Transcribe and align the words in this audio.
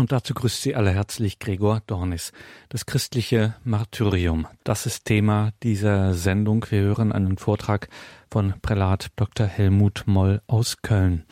Und 0.00 0.12
dazu 0.12 0.32
grüßt 0.32 0.62
Sie 0.62 0.74
alle 0.74 0.92
herzlich 0.92 1.40
Gregor 1.40 1.82
Dornis. 1.86 2.32
Das 2.70 2.86
christliche 2.86 3.56
Martyrium, 3.64 4.46
das 4.64 4.86
ist 4.86 5.04
Thema 5.04 5.50
dieser 5.62 6.14
Sendung. 6.14 6.64
Wir 6.70 6.80
hören 6.80 7.12
einen 7.12 7.36
Vortrag 7.36 7.90
von 8.30 8.54
Prälat 8.62 9.08
Dr. 9.16 9.46
Helmut 9.46 10.04
Moll 10.06 10.40
aus 10.46 10.80
Köln. 10.80 11.26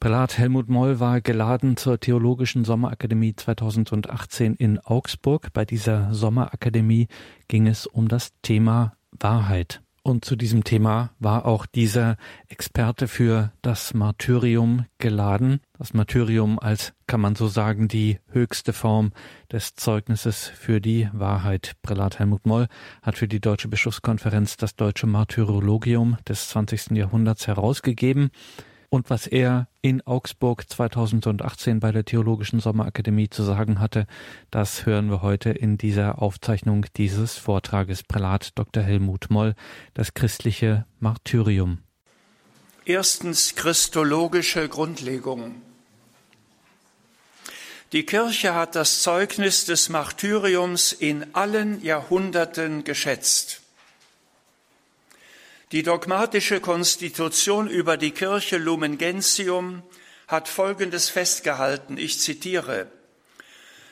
Prälat 0.00 0.36
Helmut 0.36 0.68
Moll 0.68 1.00
war 1.00 1.22
geladen 1.22 1.78
zur 1.78 1.98
Theologischen 1.98 2.66
Sommerakademie 2.66 3.36
2018 3.36 4.54
in 4.54 4.78
Augsburg. 4.80 5.54
Bei 5.54 5.64
dieser 5.64 6.12
Sommerakademie 6.12 7.08
ging 7.48 7.66
es 7.68 7.86
um 7.86 8.08
das 8.08 8.34
Thema 8.42 8.92
Wahrheit. 9.12 9.80
Und 10.02 10.24
zu 10.24 10.34
diesem 10.34 10.64
Thema 10.64 11.10
war 11.18 11.44
auch 11.44 11.66
dieser 11.66 12.16
Experte 12.48 13.06
für 13.06 13.52
das 13.60 13.92
Martyrium 13.92 14.86
geladen. 14.98 15.60
Das 15.78 15.92
Martyrium 15.92 16.58
als, 16.58 16.94
kann 17.06 17.20
man 17.20 17.36
so 17.36 17.48
sagen, 17.48 17.86
die 17.86 18.18
höchste 18.28 18.72
Form 18.72 19.12
des 19.52 19.74
Zeugnisses 19.74 20.48
für 20.48 20.80
die 20.80 21.10
Wahrheit. 21.12 21.72
Prälat 21.82 22.18
Helmut 22.18 22.46
Moll 22.46 22.68
hat 23.02 23.18
für 23.18 23.28
die 23.28 23.40
Deutsche 23.40 23.68
Bischofskonferenz 23.68 24.56
das 24.56 24.74
deutsche 24.74 25.06
Martyrologium 25.06 26.16
des 26.26 26.48
20. 26.48 26.92
Jahrhunderts 26.92 27.46
herausgegeben 27.46 28.30
und 28.90 29.08
was 29.08 29.26
er 29.26 29.68
in 29.82 30.06
Augsburg 30.06 30.68
2018 30.68 31.80
bei 31.80 31.92
der 31.92 32.04
Theologischen 32.04 32.60
Sommerakademie 32.60 33.30
zu 33.30 33.44
sagen 33.44 33.80
hatte, 33.80 34.06
das 34.50 34.84
hören 34.84 35.10
wir 35.10 35.22
heute 35.22 35.50
in 35.50 35.78
dieser 35.78 36.20
Aufzeichnung 36.20 36.84
dieses 36.96 37.38
Vortrages. 37.38 38.02
Prälat 38.02 38.58
Dr. 38.58 38.82
Helmut 38.82 39.30
Moll, 39.30 39.54
das 39.94 40.12
christliche 40.12 40.84
Martyrium. 40.98 41.78
Erstens 42.84 43.54
christologische 43.54 44.68
Grundlegung. 44.68 45.62
Die 47.92 48.04
Kirche 48.04 48.54
hat 48.54 48.74
das 48.76 49.02
Zeugnis 49.02 49.64
des 49.64 49.88
Martyriums 49.88 50.92
in 50.92 51.34
allen 51.34 51.82
Jahrhunderten 51.82 52.84
geschätzt. 52.84 53.62
Die 55.72 55.84
dogmatische 55.84 56.60
Konstitution 56.60 57.68
über 57.68 57.96
die 57.96 58.10
Kirche 58.10 58.58
Lumen 58.58 58.98
Gentium 58.98 59.84
hat 60.26 60.48
Folgendes 60.48 61.08
festgehalten, 61.08 61.96
ich 61.96 62.18
zitiere, 62.18 62.90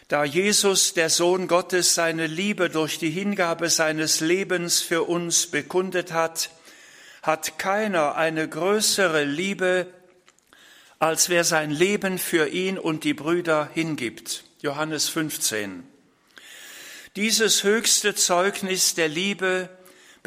da 0.09 0.25
Jesus, 0.25 0.95
der 0.95 1.09
Sohn 1.09 1.47
Gottes, 1.47 1.95
seine 1.95 2.27
Liebe 2.27 2.69
durch 2.69 2.99
die 2.99 3.11
Hingabe 3.11 3.71
seines 3.71 4.19
Lebens 4.19 4.81
für 4.81 5.05
uns 5.05 5.47
bekundet 5.47 6.13
hat, 6.13 6.51
hat 7.23 7.59
keiner 7.61 8.17
eine 8.17 8.49
größere 8.49 9.23
Liebe, 9.23 9.87
als 10.99 11.29
wer 11.29 11.45
sein 11.45 11.71
Leben 11.71 12.19
für 12.19 12.49
ihn 12.49 12.77
und 12.77 13.05
die 13.05 13.15
Brüder 13.15 13.71
hingibt. 13.73 14.43
Johannes 14.63 15.09
15. 15.11 15.87
Dieses 17.15 17.63
höchste 17.63 18.17
Zeugnis 18.17 18.95
der 18.95 19.09
Liebe 19.09 19.69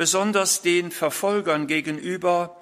besonders 0.01 0.63
den 0.63 0.89
Verfolgern 0.89 1.67
gegenüber, 1.67 2.59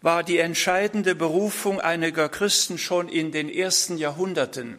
war 0.00 0.22
die 0.22 0.38
entscheidende 0.38 1.16
Berufung 1.16 1.80
einiger 1.80 2.28
Christen 2.28 2.78
schon 2.78 3.08
in 3.08 3.32
den 3.32 3.48
ersten 3.48 3.98
Jahrhunderten. 3.98 4.78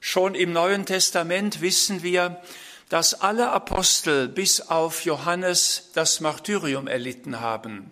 Schon 0.00 0.34
im 0.34 0.54
Neuen 0.54 0.86
Testament 0.86 1.60
wissen 1.60 2.02
wir, 2.02 2.40
dass 2.88 3.20
alle 3.20 3.50
Apostel 3.50 4.26
bis 4.26 4.62
auf 4.62 5.04
Johannes 5.04 5.90
das 5.92 6.20
Martyrium 6.20 6.86
erlitten 6.86 7.40
haben. 7.40 7.90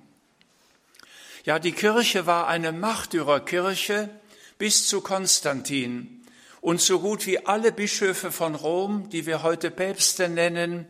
Ja, 1.45 1.59
die 1.59 1.73
Kirche 1.73 2.25
war 2.25 2.47
eine 2.47 2.73
Märtyrerkirche 2.73 4.09
bis 4.57 4.89
zu 4.89 5.03
Konstantin. 5.03 6.25
Und 6.63 6.81
so 6.81 7.01
gut 7.01 7.27
wie 7.27 7.45
alle 7.45 7.71
Bischöfe 7.71 8.33
von 8.33 8.55
Rom, 8.55 9.11
die 9.11 9.27
wir 9.27 9.43
heute 9.43 9.71
Päpste 9.71 10.31
nennen, 10.31 10.87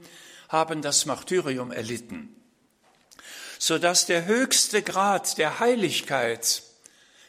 haben 0.48 0.82
das 0.82 1.06
Martyrium 1.06 1.72
erlitten, 1.72 2.34
sodass 3.58 4.06
der 4.06 4.26
höchste 4.26 4.82
Grad 4.82 5.38
der 5.38 5.60
Heiligkeit 5.60 6.62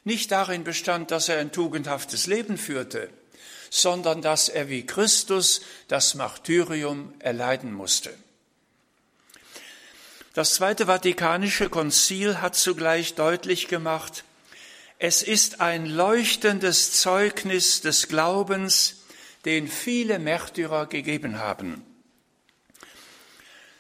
nicht 0.04 0.32
darin 0.32 0.64
bestand, 0.64 1.12
dass 1.12 1.30
er 1.30 1.40
ein 1.40 1.52
tugendhaftes 1.52 2.28
Leben 2.28 2.58
führte, 2.58 3.10
sondern 3.70 4.22
dass 4.22 4.50
er 4.50 4.70
wie 4.70 4.86
Christus 4.86 5.62
das 5.88 6.16
Martyrium 6.16 7.14
erleiden 7.20 7.74
musste. 7.74 8.14
Das 10.34 10.54
Zweite 10.54 10.86
Vatikanische 10.86 11.68
Konzil 11.68 12.42
hat 12.42 12.56
zugleich 12.56 13.16
deutlich 13.16 13.68
gemacht, 13.68 14.24
es 15.00 15.24
ist 15.24 15.62
ein 15.62 15.86
leuchtendes 15.86 17.02
Zeugnis 17.02 17.82
des 17.82 18.08
Glaubens, 18.08 19.04
den 19.46 19.68
viele 19.68 20.20
Märtyrer 20.20 20.86
gegeben 20.86 21.40
haben. 21.40 21.87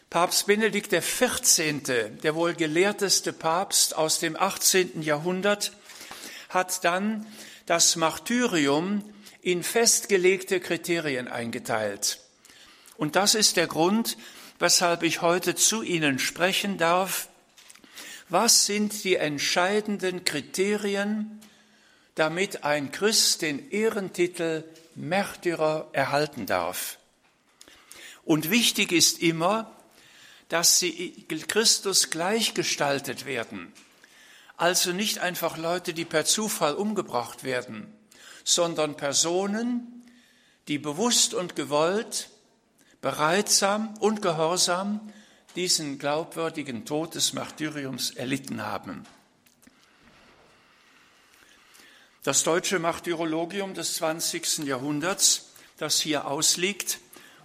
Papst 0.09 0.47
Benedikt 0.47 0.91
XIV., 0.91 2.21
der 2.23 2.33
wohl 2.33 2.53
gelehrteste 2.53 3.33
Papst 3.33 3.93
aus 3.93 4.19
dem 4.19 4.37
18. 4.37 5.01
Jahrhundert, 5.01 5.73
hat 6.47 6.85
dann 6.85 7.27
das 7.65 7.97
Martyrium 7.97 9.03
in 9.41 9.63
festgelegte 9.63 10.61
Kriterien 10.61 11.27
eingeteilt. 11.27 12.21
Und 12.95 13.17
das 13.17 13.35
ist 13.35 13.57
der 13.57 13.67
Grund, 13.67 14.17
weshalb 14.59 15.03
ich 15.03 15.21
heute 15.21 15.55
zu 15.55 15.83
Ihnen 15.83 16.19
sprechen 16.19 16.77
darf. 16.77 17.27
Was 18.29 18.65
sind 18.65 19.03
die 19.03 19.17
entscheidenden 19.17 20.23
Kriterien, 20.23 21.41
damit 22.15 22.63
ein 22.63 22.93
Christ 22.93 23.41
den 23.41 23.71
Ehrentitel 23.71 24.63
Märtyrer 24.95 25.89
erhalten 25.91 26.45
darf? 26.45 26.97
Und 28.23 28.49
wichtig 28.49 28.93
ist 28.93 29.21
immer, 29.21 29.76
dass 30.49 30.79
sie 30.79 31.25
Christus 31.47 32.09
gleichgestaltet 32.09 33.25
werden. 33.25 33.73
Also 34.55 34.91
nicht 34.91 35.19
einfach 35.19 35.57
Leute, 35.57 35.93
die 35.93 36.05
per 36.05 36.25
Zufall 36.25 36.73
umgebracht 36.73 37.43
werden, 37.43 37.93
sondern 38.43 38.97
Personen, 38.97 40.03
die 40.67 40.79
bewusst 40.79 41.33
und 41.33 41.55
gewollt, 41.55 42.29
bereitsam 43.01 43.93
und 43.99 44.21
gehorsam 44.21 45.13
diesen 45.55 45.99
glaubwürdigen 45.99 46.85
Tod 46.85 47.15
des 47.15 47.33
Martyriums 47.33 48.11
erlitten 48.11 48.65
haben. 48.65 49.05
Das 52.23 52.43
deutsche 52.43 52.79
Martyrologium 52.79 53.73
des 53.73 53.95
20. 53.95 54.59
Jahrhunderts, 54.65 55.51
das 55.77 55.99
hier 55.99 56.27
ausliegt 56.27 56.99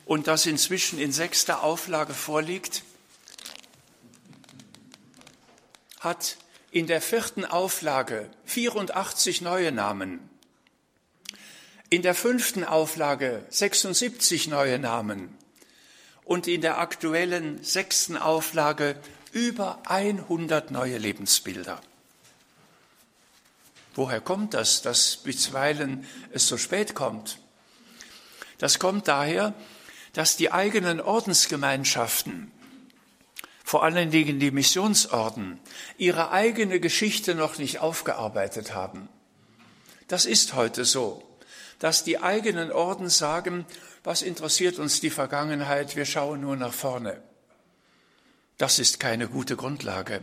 und 0.07 0.27
das 0.27 0.47
inzwischen 0.47 0.99
in 0.99 1.13
sechster 1.13 1.63
Auflage 1.63 2.15
vorliegt, 2.15 2.83
hat 6.03 6.37
in 6.73 6.87
der 6.87 7.01
vierten 7.01 7.45
Auflage 7.45 8.29
84 8.45 9.41
neue 9.41 9.71
Namen, 9.73 10.29
in 11.91 12.03
der 12.03 12.15
fünften 12.15 12.65
Auflage 12.65 13.45
76 13.51 14.49
neue 14.49 14.79
Namen 14.79 15.37
und 16.25 16.49
in 16.49 16.61
der 16.61 16.79
aktuellen 16.79 17.63
sechsten 17.63 18.17
Auflage 18.17 18.97
über 19.33 19.81
100 19.87 20.71
neue 20.71 20.99
Lebensbilder. 20.99 21.81
Woher 23.95 24.21
kommt 24.21 24.55
das, 24.55 24.83
dass 24.83 25.19
bisweilen 25.19 26.07
es 26.33 26.49
so 26.49 26.57
spät 26.57 26.95
kommt? 26.95 27.39
Das 28.59 28.79
kommt 28.79 29.07
daher, 29.07 29.55
dass 30.15 30.37
die 30.37 30.51
eigenen 30.51 31.01
Ordensgemeinschaften 31.01 32.51
vor 33.65 33.85
allen 33.85 34.11
Dingen 34.11 34.39
die 34.39 34.51
Missionsorden, 34.51 35.61
ihre 35.97 36.31
eigene 36.31 36.81
Geschichte 36.81 37.35
noch 37.35 37.59
nicht 37.59 37.79
aufgearbeitet 37.79 38.75
haben. 38.75 39.09
Das 40.09 40.27
ist 40.27 40.55
heute 40.55 40.85
so, 40.85 41.23
dass 41.79 42.05
die 42.05 42.19
eigenen 42.19 42.73
Orden 42.73 43.09
sagen, 43.09 43.67
was 44.05 44.23
interessiert 44.23 44.79
uns 44.79 45.01
die 45.01 45.11
Vergangenheit, 45.11 45.97
wir 45.97 46.05
schauen 46.05 46.41
nur 46.41 46.57
nach 46.57 46.73
vorne. 46.73 47.23
Das 48.59 48.79
ist 48.79 49.01
keine 49.01 49.29
gute 49.29 49.57
Grundlage, 49.57 50.21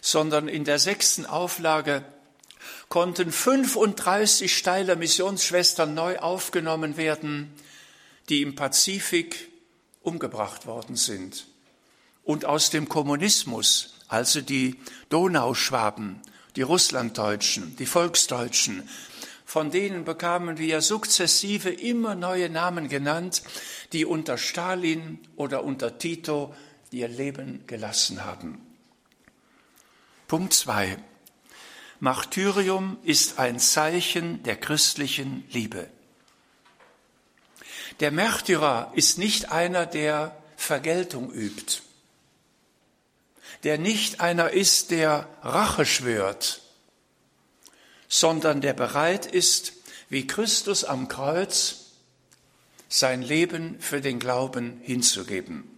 sondern 0.00 0.48
in 0.48 0.64
der 0.64 0.78
sechsten 0.78 1.26
Auflage 1.26 2.04
konnten 2.88 3.32
35 3.32 4.56
steile 4.56 4.96
Missionsschwestern 4.96 5.94
neu 5.94 6.18
aufgenommen 6.18 6.96
werden, 6.96 7.52
die 8.28 8.42
im 8.42 8.54
Pazifik 8.54 9.48
umgebracht 10.02 10.66
worden 10.66 10.96
sind 10.96 11.46
und 12.26 12.44
aus 12.44 12.70
dem 12.70 12.88
Kommunismus, 12.88 13.94
also 14.08 14.42
die 14.42 14.78
Donauschwaben, 15.08 16.20
die 16.56 16.62
Russlanddeutschen, 16.62 17.76
die 17.76 17.86
Volksdeutschen, 17.86 18.88
von 19.44 19.70
denen 19.70 20.04
bekamen 20.04 20.58
wir 20.58 20.82
sukzessive 20.82 21.70
immer 21.70 22.16
neue 22.16 22.50
Namen 22.50 22.88
genannt, 22.88 23.42
die 23.92 24.04
unter 24.04 24.38
Stalin 24.38 25.20
oder 25.36 25.62
unter 25.62 25.98
Tito 25.98 26.52
ihr 26.90 27.08
Leben 27.08 27.64
gelassen 27.68 28.24
haben. 28.24 28.60
Punkt 30.26 30.52
zwei. 30.52 30.98
Martyrium 32.00 32.98
ist 33.04 33.38
ein 33.38 33.60
Zeichen 33.60 34.42
der 34.42 34.56
christlichen 34.56 35.44
Liebe. 35.50 35.88
Der 38.00 38.10
Märtyrer 38.10 38.92
ist 38.94 39.16
nicht 39.16 39.52
einer, 39.52 39.86
der 39.86 40.36
Vergeltung 40.56 41.32
übt, 41.32 41.82
der 43.64 43.78
nicht 43.78 44.20
einer 44.20 44.50
ist, 44.50 44.90
der 44.90 45.28
Rache 45.42 45.86
schwört, 45.86 46.62
sondern 48.08 48.60
der 48.60 48.72
bereit 48.72 49.26
ist, 49.26 49.72
wie 50.08 50.26
Christus 50.26 50.84
am 50.84 51.08
Kreuz, 51.08 51.86
sein 52.88 53.22
Leben 53.22 53.80
für 53.80 54.00
den 54.00 54.18
Glauben 54.18 54.80
hinzugeben. 54.82 55.76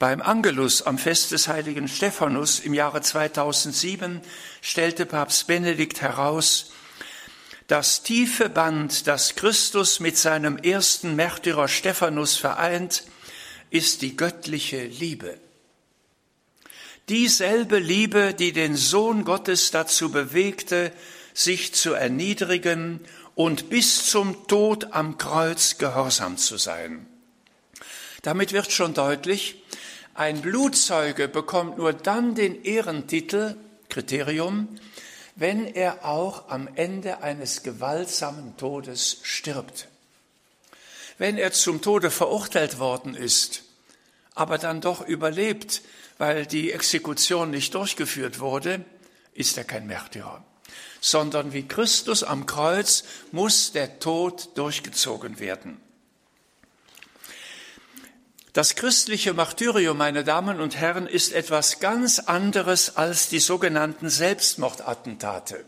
Beim 0.00 0.20
Angelus 0.20 0.82
am 0.82 0.98
Fest 0.98 1.30
des 1.30 1.46
heiligen 1.46 1.86
Stephanus 1.86 2.58
im 2.58 2.74
Jahre 2.74 3.00
2007 3.00 4.20
stellte 4.60 5.06
Papst 5.06 5.46
Benedikt 5.46 6.00
heraus, 6.00 6.72
das 7.68 8.02
tiefe 8.02 8.50
Band, 8.50 9.06
das 9.06 9.36
Christus 9.36 10.00
mit 10.00 10.18
seinem 10.18 10.58
ersten 10.58 11.14
Märtyrer 11.16 11.68
Stephanus 11.68 12.36
vereint, 12.36 13.04
ist 13.74 14.02
die 14.02 14.16
göttliche 14.16 14.84
Liebe. 14.84 15.36
Dieselbe 17.08 17.80
Liebe, 17.80 18.32
die 18.32 18.52
den 18.52 18.76
Sohn 18.76 19.24
Gottes 19.24 19.72
dazu 19.72 20.12
bewegte, 20.12 20.92
sich 21.34 21.74
zu 21.74 21.92
erniedrigen 21.92 23.00
und 23.34 23.70
bis 23.70 24.06
zum 24.06 24.46
Tod 24.46 24.92
am 24.92 25.18
Kreuz 25.18 25.76
gehorsam 25.76 26.36
zu 26.38 26.56
sein. 26.56 27.04
Damit 28.22 28.52
wird 28.52 28.70
schon 28.70 28.94
deutlich, 28.94 29.64
ein 30.14 30.40
Blutzeuge 30.40 31.26
bekommt 31.26 31.76
nur 31.76 31.92
dann 31.92 32.36
den 32.36 32.62
Ehrentitel, 32.62 33.56
Kriterium, 33.88 34.68
wenn 35.34 35.66
er 35.66 36.04
auch 36.04 36.48
am 36.48 36.68
Ende 36.76 37.24
eines 37.24 37.64
gewaltsamen 37.64 38.56
Todes 38.56 39.18
stirbt. 39.24 39.88
Wenn 41.18 41.38
er 41.38 41.52
zum 41.52 41.82
Tode 41.82 42.10
verurteilt 42.10 42.78
worden 42.78 43.16
ist, 43.16 43.63
aber 44.34 44.58
dann 44.58 44.80
doch 44.80 45.06
überlebt, 45.06 45.82
weil 46.18 46.46
die 46.46 46.72
Exekution 46.72 47.50
nicht 47.50 47.74
durchgeführt 47.74 48.40
wurde, 48.40 48.84
ist 49.32 49.56
er 49.58 49.64
kein 49.64 49.86
Märtyrer, 49.86 50.44
sondern 51.00 51.52
wie 51.52 51.66
Christus 51.66 52.22
am 52.22 52.46
Kreuz 52.46 53.04
muss 53.32 53.72
der 53.72 53.98
Tod 53.98 54.56
durchgezogen 54.56 55.38
werden. 55.38 55.80
Das 58.52 58.76
christliche 58.76 59.34
Martyrium, 59.34 59.98
meine 59.98 60.22
Damen 60.22 60.60
und 60.60 60.76
Herren, 60.76 61.08
ist 61.08 61.32
etwas 61.32 61.80
ganz 61.80 62.20
anderes 62.20 62.96
als 62.96 63.28
die 63.28 63.40
sogenannten 63.40 64.08
Selbstmordattentate, 64.08 65.64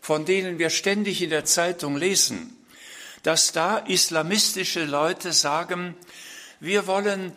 von 0.00 0.24
denen 0.24 0.58
wir 0.58 0.70
ständig 0.70 1.22
in 1.22 1.30
der 1.30 1.44
Zeitung 1.44 1.96
lesen, 1.96 2.56
dass 3.22 3.52
da 3.52 3.78
islamistische 3.78 4.84
Leute 4.84 5.32
sagen, 5.32 5.94
wir 6.58 6.88
wollen 6.88 7.32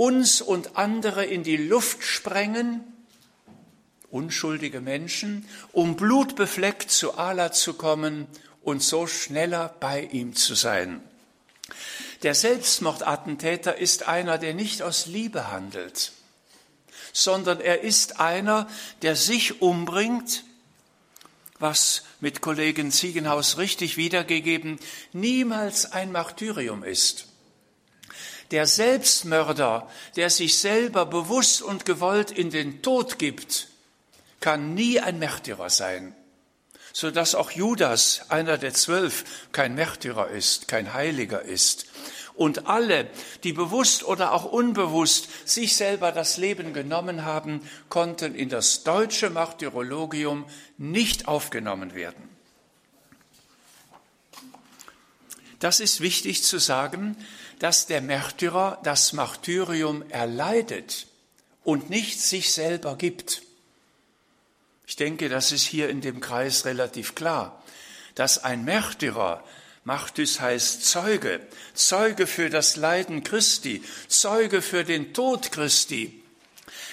uns 0.00 0.40
und 0.40 0.78
andere 0.78 1.26
in 1.26 1.42
die 1.42 1.58
Luft 1.58 2.02
sprengen, 2.02 2.82
unschuldige 4.10 4.80
Menschen, 4.80 5.46
um 5.72 5.94
blutbefleckt 5.94 6.90
zu 6.90 7.18
Allah 7.18 7.52
zu 7.52 7.74
kommen 7.74 8.26
und 8.62 8.82
so 8.82 9.06
schneller 9.06 9.74
bei 9.78 10.04
ihm 10.04 10.34
zu 10.34 10.54
sein. 10.54 11.02
Der 12.22 12.34
Selbstmordattentäter 12.34 13.76
ist 13.76 14.08
einer, 14.08 14.38
der 14.38 14.54
nicht 14.54 14.80
aus 14.80 15.04
Liebe 15.04 15.52
handelt, 15.52 16.12
sondern 17.12 17.60
er 17.60 17.82
ist 17.82 18.20
einer, 18.20 18.68
der 19.02 19.16
sich 19.16 19.60
umbringt, 19.60 20.44
was 21.58 22.04
mit 22.20 22.40
Kollegen 22.40 22.90
Ziegenhaus 22.90 23.58
richtig 23.58 23.98
wiedergegeben 23.98 24.78
niemals 25.12 25.92
ein 25.92 26.10
Martyrium 26.10 26.84
ist. 26.84 27.29
Der 28.50 28.66
Selbstmörder, 28.66 29.88
der 30.16 30.30
sich 30.30 30.58
selber 30.58 31.06
bewusst 31.06 31.62
und 31.62 31.84
gewollt 31.84 32.30
in 32.30 32.50
den 32.50 32.82
Tod 32.82 33.18
gibt, 33.18 33.68
kann 34.40 34.74
nie 34.74 34.98
ein 34.98 35.18
Märtyrer 35.18 35.70
sein 35.70 36.14
so 36.92 37.10
dass 37.10 37.34
auch 37.34 37.50
Judas, 37.50 38.22
einer 38.28 38.58
der 38.58 38.74
zwölf, 38.74 39.48
kein 39.52 39.74
Märtyrer 39.74 40.28
ist, 40.28 40.68
kein 40.68 40.92
Heiliger 40.92 41.42
ist. 41.42 41.86
Und 42.34 42.66
alle, 42.68 43.08
die 43.44 43.52
bewusst 43.52 44.02
oder 44.02 44.32
auch 44.32 44.44
unbewusst 44.44 45.48
sich 45.48 45.76
selber 45.76 46.10
das 46.10 46.36
Leben 46.36 46.72
genommen 46.72 47.24
haben, 47.24 47.60
konnten 47.88 48.34
in 48.34 48.48
das 48.48 48.82
deutsche 48.82 49.30
Martyrologium 49.30 50.46
nicht 50.78 51.28
aufgenommen 51.28 51.94
werden. 51.94 52.28
Das 55.58 55.80
ist 55.80 56.00
wichtig 56.00 56.42
zu 56.42 56.58
sagen, 56.58 57.16
dass 57.60 57.86
der 57.86 58.00
Märtyrer 58.00 58.78
das 58.82 59.12
Martyrium 59.12 60.02
erleidet 60.10 61.06
und 61.62 61.90
nicht 61.90 62.20
sich 62.20 62.52
selber 62.52 62.96
gibt. 62.96 63.42
Ich 64.86 64.96
denke, 64.96 65.28
das 65.28 65.52
ist 65.52 65.64
hier 65.64 65.88
in 65.88 66.00
dem 66.00 66.20
Kreis 66.20 66.64
relativ 66.64 67.14
klar, 67.14 67.62
dass 68.14 68.42
ein 68.42 68.64
Märtyrer, 68.64 69.44
Martys 69.84 70.40
heißt 70.40 70.84
Zeuge, 70.84 71.40
Zeuge 71.74 72.26
für 72.26 72.50
das 72.50 72.76
Leiden 72.76 73.22
Christi, 73.24 73.84
Zeuge 74.08 74.62
für 74.62 74.82
den 74.82 75.12
Tod 75.12 75.52
Christi, 75.52 76.22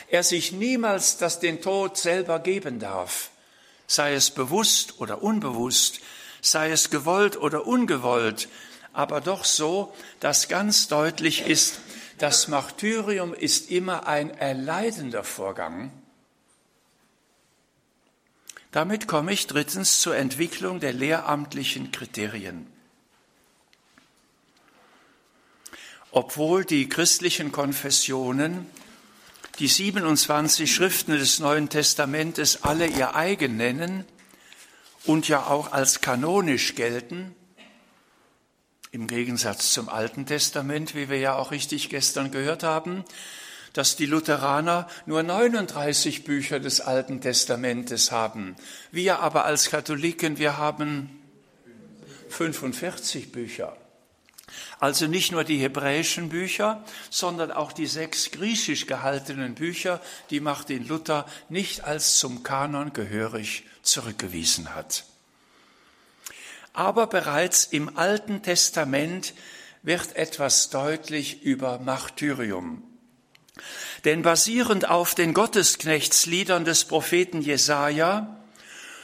er 0.09 0.23
sich 0.23 0.51
niemals 0.51 1.17
das 1.17 1.39
den 1.39 1.61
Tod 1.61 1.97
selber 1.97 2.39
geben 2.39 2.79
darf, 2.79 3.29
sei 3.87 4.13
es 4.13 4.31
bewusst 4.31 4.99
oder 4.99 5.23
unbewusst, 5.23 6.01
sei 6.41 6.71
es 6.71 6.89
gewollt 6.89 7.37
oder 7.37 7.65
ungewollt, 7.65 8.49
aber 8.97 9.21
doch 9.21 9.45
so, 9.45 9.93
dass 10.19 10.49
ganz 10.49 10.87
deutlich 10.87 11.47
ist, 11.47 11.79
das 12.17 12.47
Martyrium 12.47 13.33
ist 13.33 13.71
immer 13.71 14.07
ein 14.07 14.31
erleidender 14.31 15.23
Vorgang 15.23 15.91
damit 18.77 19.07
komme 19.07 19.33
ich 19.33 19.47
drittens 19.47 20.01
zur 20.01 20.15
Entwicklung 20.15 20.79
der 20.79 20.93
lehramtlichen 20.93 21.91
Kriterien. 21.91 22.67
Obwohl 26.11 26.65
die 26.65 26.87
christlichen 26.89 27.51
Konfessionen 27.51 28.67
die 29.57 29.67
27 29.67 30.71
Schriften 30.71 31.13
des 31.13 31.39
Neuen 31.39 31.69
Testamentes 31.69 32.63
alle 32.63 32.85
ihr 32.85 33.15
eigen 33.15 33.57
nennen 33.57 34.05
und 35.05 35.27
ja 35.27 35.47
auch 35.47 35.71
als 35.71 36.01
kanonisch 36.01 36.75
gelten, 36.75 37.35
im 38.91 39.07
Gegensatz 39.07 39.73
zum 39.73 39.89
Alten 39.89 40.25
Testament, 40.25 40.95
wie 40.95 41.09
wir 41.09 41.19
ja 41.19 41.35
auch 41.35 41.51
richtig 41.51 41.89
gestern 41.89 42.31
gehört 42.31 42.63
haben, 42.63 43.03
dass 43.73 43.95
die 43.95 44.05
Lutheraner 44.05 44.87
nur 45.05 45.23
39 45.23 46.23
Bücher 46.23 46.59
des 46.59 46.81
Alten 46.81 47.21
Testamentes 47.21 48.11
haben. 48.11 48.55
Wir 48.91 49.19
aber 49.19 49.45
als 49.45 49.69
Katholiken, 49.69 50.37
wir 50.37 50.57
haben 50.57 51.09
45 52.29 53.31
Bücher. 53.31 53.75
Also 54.79 55.07
nicht 55.07 55.31
nur 55.31 55.43
die 55.43 55.57
hebräischen 55.57 56.29
Bücher, 56.29 56.83
sondern 57.09 57.51
auch 57.51 57.71
die 57.71 57.85
sechs 57.85 58.31
griechisch 58.31 58.87
gehaltenen 58.87 59.55
Bücher, 59.55 60.01
die 60.29 60.39
Martin 60.39 60.87
Luther 60.87 61.25
nicht 61.49 61.83
als 61.83 62.17
zum 62.17 62.43
Kanon 62.43 62.93
gehörig 62.93 63.63
zurückgewiesen 63.81 64.73
hat. 64.73 65.03
Aber 66.77 67.07
bereits 67.07 67.63
im 67.65 67.97
Alten 67.97 68.43
Testament 68.43 69.33
wird 69.81 70.15
etwas 70.15 70.69
deutlich 70.69 71.41
über 71.41 71.79
Martyrium. 71.79 72.83
Denn 74.05 74.21
basierend 74.21 74.87
auf 74.87 75.15
den 75.15 75.33
Gottesknechtsliedern 75.33 76.65
des 76.65 76.85
Propheten 76.85 77.41
Jesaja 77.41 78.37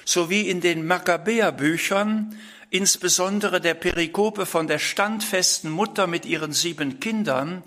sowie 0.06 0.42
in 0.42 0.62
den 0.62 0.86
Makkabäerbüchern, 0.86 2.38
insbesondere 2.70 3.60
der 3.60 3.74
Perikope 3.74 4.46
von 4.46 4.68
der 4.68 4.78
standfesten 4.78 5.72
Mutter 5.72 6.06
mit 6.06 6.26
ihren 6.26 6.54
sieben 6.54 7.00
Kindern, 7.00 7.64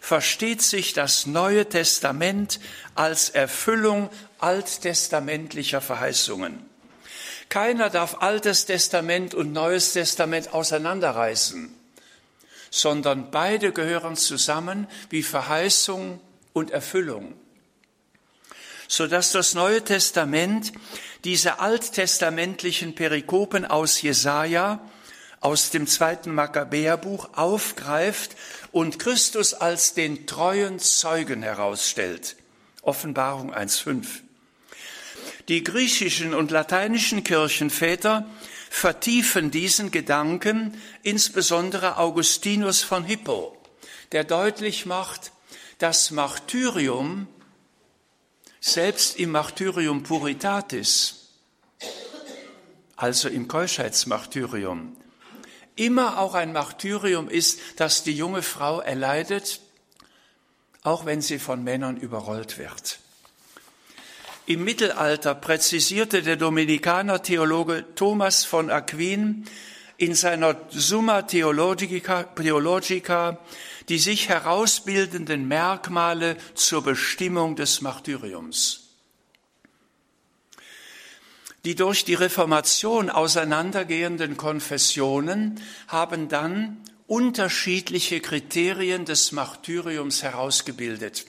versteht 0.00 0.62
sich 0.62 0.94
das 0.94 1.26
Neue 1.26 1.68
Testament 1.68 2.60
als 2.94 3.28
Erfüllung 3.28 4.08
alttestamentlicher 4.38 5.82
Verheißungen. 5.82 6.69
Keiner 7.50 7.90
darf 7.90 8.22
Altes 8.22 8.64
Testament 8.64 9.34
und 9.34 9.52
Neues 9.52 9.92
Testament 9.92 10.54
auseinanderreißen, 10.54 11.74
sondern 12.70 13.32
beide 13.32 13.72
gehören 13.72 14.16
zusammen 14.16 14.86
wie 15.10 15.24
Verheißung 15.24 16.20
und 16.52 16.70
Erfüllung, 16.70 17.34
so 18.86 19.08
dass 19.08 19.32
das 19.32 19.54
Neue 19.54 19.82
Testament 19.82 20.72
diese 21.24 21.58
alttestamentlichen 21.58 22.94
Perikopen 22.94 23.64
aus 23.64 24.00
Jesaja, 24.00 24.80
aus 25.40 25.70
dem 25.70 25.88
zweiten 25.88 26.32
Makkabäerbuch 26.32 27.30
aufgreift 27.34 28.36
und 28.70 29.00
Christus 29.00 29.54
als 29.54 29.94
den 29.94 30.28
treuen 30.28 30.78
Zeugen 30.78 31.42
herausstellt. 31.42 32.36
Offenbarung 32.82 33.52
1.5. 33.52 34.29
Die 35.48 35.64
griechischen 35.64 36.34
und 36.34 36.50
lateinischen 36.50 37.24
Kirchenväter 37.24 38.26
vertiefen 38.70 39.50
diesen 39.50 39.90
Gedanken, 39.90 40.80
insbesondere 41.02 41.96
Augustinus 41.96 42.82
von 42.82 43.04
Hippo, 43.04 43.56
der 44.12 44.24
deutlich 44.24 44.86
macht, 44.86 45.32
das 45.78 46.10
Martyrium, 46.10 47.26
selbst 48.60 49.18
im 49.18 49.30
Martyrium 49.32 50.02
Puritatis, 50.02 51.30
also 52.96 53.28
im 53.28 53.48
Keuschheitsmartyrium, 53.48 54.96
immer 55.74 56.18
auch 56.18 56.34
ein 56.34 56.52
Martyrium 56.52 57.28
ist, 57.28 57.60
das 57.76 58.04
die 58.04 58.12
junge 58.12 58.42
Frau 58.42 58.80
erleidet, 58.80 59.60
auch 60.82 61.06
wenn 61.06 61.22
sie 61.22 61.38
von 61.38 61.64
Männern 61.64 61.96
überrollt 61.96 62.58
wird. 62.58 63.00
Im 64.50 64.64
Mittelalter 64.64 65.36
präzisierte 65.36 66.22
der 66.22 66.34
Dominikaner 66.34 67.22
Theologe 67.22 67.84
Thomas 67.94 68.44
von 68.44 68.68
Aquin 68.68 69.44
in 69.96 70.16
seiner 70.16 70.56
Summa 70.70 71.22
Theologica, 71.22 72.24
Theologica 72.24 73.38
die 73.88 74.00
sich 74.00 74.28
herausbildenden 74.28 75.46
Merkmale 75.46 76.36
zur 76.54 76.82
Bestimmung 76.82 77.54
des 77.54 77.80
Martyriums. 77.80 78.88
Die 81.64 81.76
durch 81.76 82.04
die 82.04 82.14
Reformation 82.14 83.08
auseinandergehenden 83.08 84.36
Konfessionen 84.36 85.62
haben 85.86 86.28
dann 86.28 86.82
unterschiedliche 87.06 88.18
Kriterien 88.18 89.04
des 89.04 89.30
Martyriums 89.30 90.24
herausgebildet. 90.24 91.26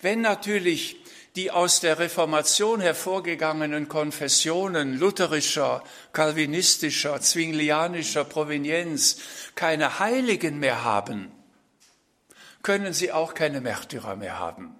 Wenn 0.00 0.20
natürlich 0.20 1.01
die 1.36 1.50
aus 1.50 1.80
der 1.80 1.98
Reformation 1.98 2.80
hervorgegangenen 2.80 3.88
Konfessionen 3.88 4.98
lutherischer, 4.98 5.82
kalvinistischer, 6.12 7.20
zwinglianischer 7.20 8.24
Provenienz 8.24 9.18
keine 9.54 9.98
Heiligen 9.98 10.58
mehr 10.58 10.84
haben, 10.84 11.32
können 12.62 12.92
sie 12.92 13.12
auch 13.12 13.34
keine 13.34 13.60
Märtyrer 13.60 14.16
mehr 14.16 14.38
haben. 14.38 14.74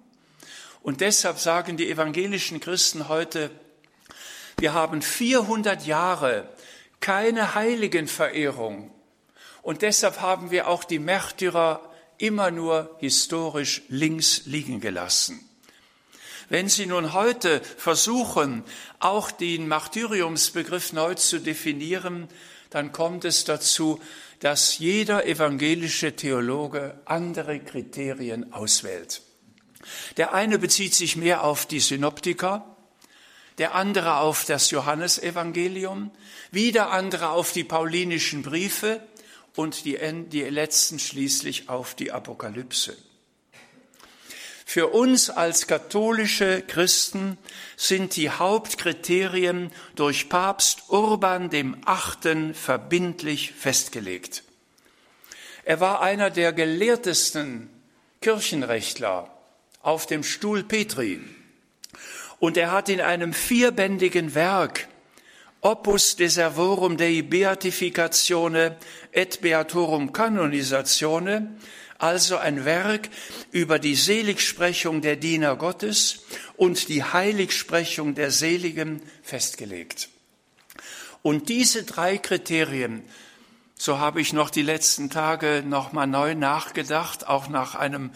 Und 0.83 1.01
deshalb 1.01 1.39
sagen 1.39 1.77
die 1.77 1.89
evangelischen 1.89 2.59
Christen 2.59 3.07
heute, 3.07 3.49
wir 4.59 4.73
haben 4.73 5.01
400 5.01 5.85
Jahre 5.85 6.49
keine 6.99 7.55
Heiligenverehrung. 7.55 8.91
Und 9.61 9.81
deshalb 9.81 10.21
haben 10.21 10.51
wir 10.51 10.67
auch 10.67 10.83
die 10.83 10.99
Märtyrer 10.99 11.81
immer 12.17 12.51
nur 12.51 12.95
historisch 12.99 13.81
links 13.87 14.43
liegen 14.45 14.79
gelassen. 14.79 15.49
Wenn 16.53 16.69
Sie 16.69 16.85
nun 16.85 17.13
heute 17.13 17.61
versuchen, 17.61 18.63
auch 18.99 19.31
den 19.31 19.67
Martyriumsbegriff 19.67 20.93
neu 20.93 21.15
zu 21.15 21.39
definieren, 21.39 22.27
dann 22.69 22.91
kommt 22.91 23.25
es 23.25 23.43
dazu, 23.43 23.99
dass 24.37 24.77
jeder 24.77 25.25
evangelische 25.25 26.15
Theologe 26.15 27.01
andere 27.05 27.59
Kriterien 27.59 28.53
auswählt. 28.53 29.23
Der 30.17 30.35
eine 30.35 30.59
bezieht 30.59 30.93
sich 30.93 31.15
mehr 31.15 31.43
auf 31.43 31.65
die 31.65 31.79
Synoptiker, 31.79 32.77
der 33.57 33.73
andere 33.73 34.17
auf 34.17 34.45
das 34.45 34.69
Johannesevangelium, 34.69 36.11
wieder 36.51 36.91
andere 36.91 37.29
auf 37.29 37.51
die 37.51 37.63
paulinischen 37.63 38.43
Briefe 38.43 39.01
und 39.55 39.85
die, 39.85 39.97
die 40.29 40.43
letzten 40.43 40.99
schließlich 40.99 41.67
auf 41.67 41.95
die 41.95 42.11
Apokalypse. 42.11 42.95
Für 44.65 44.87
uns 44.87 45.29
als 45.29 45.67
katholische 45.67 46.61
Christen 46.61 47.37
sind 47.75 48.15
die 48.15 48.29
Hauptkriterien 48.29 49.71
durch 49.95 50.29
Papst 50.29 50.83
Urban 50.89 51.49
dem 51.49 51.77
Achten 51.85 52.53
verbindlich 52.53 53.51
festgelegt. 53.51 54.43
Er 55.65 55.79
war 55.79 56.01
einer 56.01 56.29
der 56.29 56.53
gelehrtesten 56.53 57.69
Kirchenrechtler 58.21 59.29
auf 59.81 60.05
dem 60.05 60.23
Stuhl 60.23 60.63
Petri 60.63 61.21
und 62.39 62.57
er 62.57 62.71
hat 62.71 62.89
in 62.89 62.99
einem 62.99 63.33
vierbändigen 63.33 64.35
Werk 64.35 64.87
Opus 65.61 66.17
Deservorum 66.17 66.97
Dei 66.97 67.21
Beatificatione 67.21 68.75
et 69.13 69.39
Beatorum 69.39 70.11
Canonisatione, 70.11 71.55
also 72.03 72.35
ein 72.35 72.65
Werk 72.65 73.07
über 73.51 73.79
die 73.79 73.95
Seligsprechung 73.95 75.01
der 75.01 75.15
Diener 75.15 75.55
Gottes 75.55 76.25
und 76.57 76.89
die 76.89 77.01
Heiligsprechung 77.01 78.13
der 78.13 78.29
Seligen 78.29 79.01
festgelegt. 79.21 80.09
Und 81.21 81.47
diese 81.47 81.83
drei 81.83 82.17
Kriterien, 82.17 83.03
so 83.75 83.99
habe 83.99 84.19
ich 84.19 84.33
noch 84.33 84.49
die 84.49 84.63
letzten 84.63 85.09
Tage 85.09 85.63
nochmal 85.65 86.07
neu 86.07 86.35
nachgedacht, 86.35 87.25
auch 87.25 87.47
nach 87.47 87.75
einem 87.75 88.11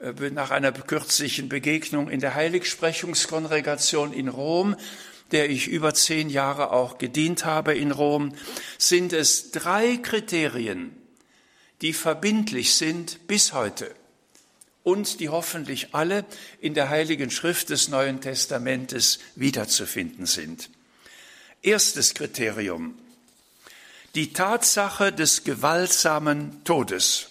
äh, 0.00 0.30
nach 0.30 0.50
einer 0.50 0.72
kürzlichen 0.72 1.48
Begegnung 1.48 2.10
in 2.10 2.18
der 2.18 2.34
Heiligsprechungskongregation 2.34 4.12
in 4.12 4.26
Rom, 4.26 4.74
der 5.30 5.48
ich 5.48 5.68
über 5.68 5.94
zehn 5.94 6.28
Jahre 6.28 6.72
auch 6.72 6.98
gedient 6.98 7.44
habe 7.44 7.76
in 7.76 7.92
Rom, 7.92 8.34
sind 8.78 9.12
es 9.12 9.52
drei 9.52 9.96
Kriterien, 9.98 10.97
die 11.82 11.92
verbindlich 11.92 12.74
sind 12.74 13.26
bis 13.26 13.52
heute 13.52 13.94
und 14.82 15.20
die 15.20 15.28
hoffentlich 15.28 15.94
alle 15.94 16.24
in 16.60 16.74
der 16.74 16.88
Heiligen 16.88 17.30
Schrift 17.30 17.70
des 17.70 17.88
Neuen 17.88 18.20
Testamentes 18.20 19.18
wiederzufinden 19.36 20.26
sind. 20.26 20.70
Erstes 21.62 22.14
Kriterium. 22.14 22.98
Die 24.14 24.32
Tatsache 24.32 25.12
des 25.12 25.44
gewaltsamen 25.44 26.64
Todes. 26.64 27.28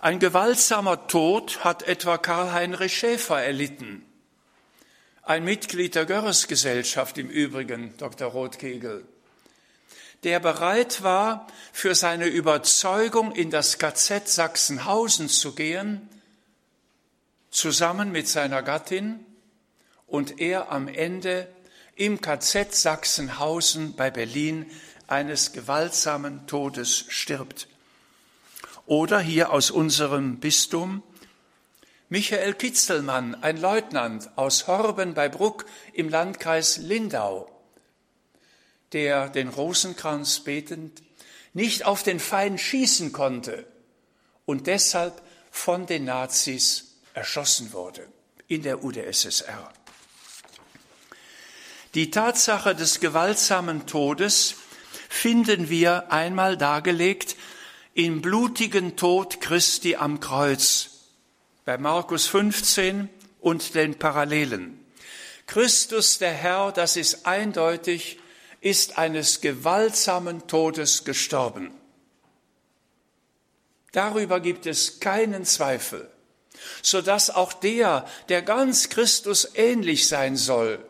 Ein 0.00 0.18
gewaltsamer 0.18 1.08
Tod 1.08 1.64
hat 1.64 1.82
etwa 1.82 2.18
Karl-Heinrich 2.18 2.96
Schäfer 2.96 3.42
erlitten. 3.42 4.04
Ein 5.22 5.44
Mitglied 5.44 5.94
der 5.94 6.06
Görres-Gesellschaft 6.06 7.18
im 7.18 7.28
Übrigen, 7.28 7.94
Dr. 7.98 8.28
Rothkegel, 8.28 9.06
der 10.24 10.40
bereit 10.40 11.02
war, 11.02 11.46
für 11.72 11.94
seine 11.94 12.26
Überzeugung 12.26 13.32
in 13.32 13.50
das 13.50 13.78
KZ 13.78 14.28
Sachsenhausen 14.28 15.28
zu 15.28 15.54
gehen, 15.54 16.08
zusammen 17.50 18.12
mit 18.12 18.28
seiner 18.28 18.62
Gattin, 18.62 19.24
und 20.06 20.40
er 20.40 20.72
am 20.72 20.88
Ende 20.88 21.48
im 21.94 22.20
KZ 22.20 22.74
Sachsenhausen 22.74 23.94
bei 23.94 24.10
Berlin 24.10 24.70
eines 25.06 25.52
gewaltsamen 25.52 26.46
Todes 26.46 27.04
stirbt. 27.08 27.68
Oder 28.86 29.20
hier 29.20 29.52
aus 29.52 29.70
unserem 29.70 30.40
Bistum 30.40 31.02
Michael 32.08 32.54
Kitzelmann, 32.54 33.36
ein 33.40 33.60
Leutnant 33.60 34.30
aus 34.36 34.66
Horben 34.66 35.14
bei 35.14 35.28
Bruck 35.28 35.64
im 35.92 36.08
Landkreis 36.08 36.78
Lindau, 36.78 37.48
der 38.92 39.28
den 39.28 39.48
Rosenkranz 39.48 40.40
betend 40.40 41.02
nicht 41.52 41.84
auf 41.84 42.02
den 42.02 42.20
Feind 42.20 42.60
schießen 42.60 43.12
konnte 43.12 43.66
und 44.46 44.66
deshalb 44.66 45.22
von 45.50 45.86
den 45.86 46.04
Nazis 46.04 46.94
erschossen 47.14 47.72
wurde 47.72 48.06
in 48.46 48.62
der 48.62 48.84
UdSSR. 48.84 49.72
Die 51.94 52.10
Tatsache 52.10 52.74
des 52.74 53.00
gewaltsamen 53.00 53.86
Todes 53.86 54.54
finden 55.08 55.68
wir 55.68 56.12
einmal 56.12 56.56
dargelegt 56.56 57.36
im 57.94 58.22
blutigen 58.22 58.96
Tod 58.96 59.40
Christi 59.40 59.96
am 59.96 60.20
Kreuz 60.20 60.90
bei 61.64 61.78
Markus 61.78 62.26
15 62.26 63.08
und 63.40 63.74
den 63.74 63.98
Parallelen. 63.98 64.78
Christus 65.46 66.18
der 66.18 66.32
Herr, 66.32 66.70
das 66.70 66.96
ist 66.96 67.26
eindeutig, 67.26 68.20
ist 68.60 68.98
eines 68.98 69.40
gewaltsamen 69.40 70.46
Todes 70.46 71.04
gestorben. 71.04 71.72
Darüber 73.92 74.40
gibt 74.40 74.66
es 74.66 75.00
keinen 75.00 75.44
Zweifel, 75.44 76.08
so 76.82 77.00
dass 77.00 77.30
auch 77.30 77.52
der, 77.52 78.06
der 78.28 78.42
ganz 78.42 78.88
Christus 78.88 79.48
ähnlich 79.54 80.06
sein 80.06 80.36
soll, 80.36 80.84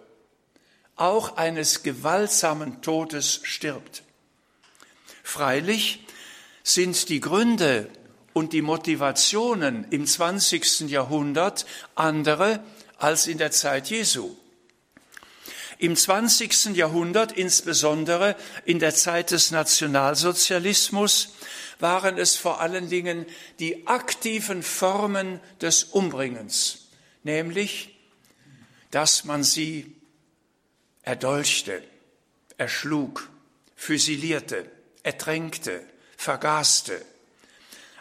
auch 0.97 1.37
eines 1.37 1.83
gewaltsamen 1.83 2.83
Todes 2.83 3.41
stirbt. 3.43 4.03
Freilich 5.23 6.05
sind 6.63 7.09
die 7.09 7.21
Gründe 7.21 7.89
und 8.35 8.53
die 8.53 8.63
Motivationen 8.63 9.87
im 9.91 10.07
20. 10.07 10.91
Jahrhundert 10.91 11.65
andere 11.95 12.63
als 12.99 13.27
in 13.27 13.39
der 13.39 13.51
Zeit 13.51 13.89
Jesu. 13.89 14.37
Im 15.81 15.97
20. 15.97 16.77
Jahrhundert, 16.77 17.33
insbesondere 17.33 18.37
in 18.67 18.81
der 18.81 18.95
Zeit 18.95 19.31
des 19.31 19.51
Nationalsozialismus, 19.51 21.33
waren 21.79 22.19
es 22.19 22.37
vor 22.37 22.61
allen 22.61 22.91
Dingen 22.91 23.25
die 23.61 23.87
aktiven 23.87 24.63
Formen 24.63 25.41
des 25.63 25.85
Umbringens, 25.85 26.89
nämlich 27.23 27.97
dass 28.91 29.25
man 29.25 29.43
sie 29.43 29.97
erdolchte, 31.01 31.83
erschlug, 32.59 33.31
füsilierte, 33.75 34.71
ertränkte, 35.03 35.83
vergaßte. 36.19 37.03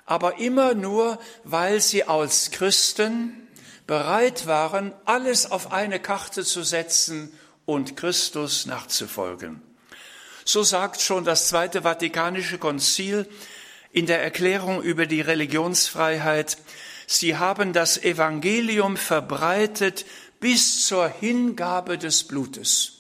Aber 0.06 0.40
immer 0.40 0.74
nur, 0.74 1.18
weil 1.46 1.80
sie 1.80 2.04
als 2.04 2.52
Christen 2.52 3.48
bereit 3.88 4.48
waren, 4.48 4.92
alles 5.06 5.50
auf 5.50 5.72
eine 5.72 6.02
Karte 6.02 6.44
zu 6.44 6.64
setzen 6.64 7.32
und 7.70 7.96
Christus 7.96 8.66
nachzufolgen. 8.66 9.62
So 10.44 10.64
sagt 10.64 11.02
schon 11.02 11.24
das 11.24 11.50
Zweite 11.50 11.84
Vatikanische 11.84 12.58
Konzil 12.58 13.30
in 13.92 14.08
der 14.08 14.24
Erklärung 14.24 14.82
über 14.82 15.06
die 15.06 15.22
Religionsfreiheit, 15.22 16.58
sie 17.06 17.38
haben 17.38 17.72
das 17.72 17.98
Evangelium 17.98 18.98
verbreitet 18.98 20.06
bis 20.40 20.88
zur 20.88 21.08
Hingabe 21.10 22.00
des 22.00 22.24
Blutes. 22.24 22.94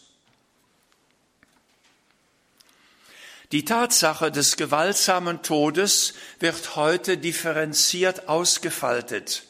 Die 3.51 3.65
Tatsache 3.65 4.31
des 4.31 4.55
gewaltsamen 4.55 5.41
Todes 5.41 6.13
wird 6.39 6.75
heute 6.75 7.17
differenziert 7.17 8.27
ausgefaltet. 8.27 9.45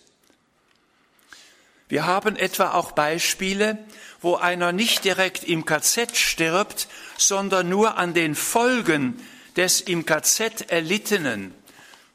Wir 1.90 2.06
haben 2.06 2.36
etwa 2.38 2.74
auch 2.74 2.92
Beispiele, 2.92 3.80
wo 4.22 4.36
einer 4.36 4.72
nicht 4.72 5.06
direkt 5.06 5.44
im 5.44 5.66
KZ 5.66 6.16
stirbt, 6.18 6.88
sondern 7.18 7.70
nur 7.70 7.98
an 7.98 8.14
den 8.14 8.36
Folgen 8.36 9.26
des 9.56 9.82
im 9.82 10.06
KZ 10.06 10.70
erlittenen. 10.72 11.54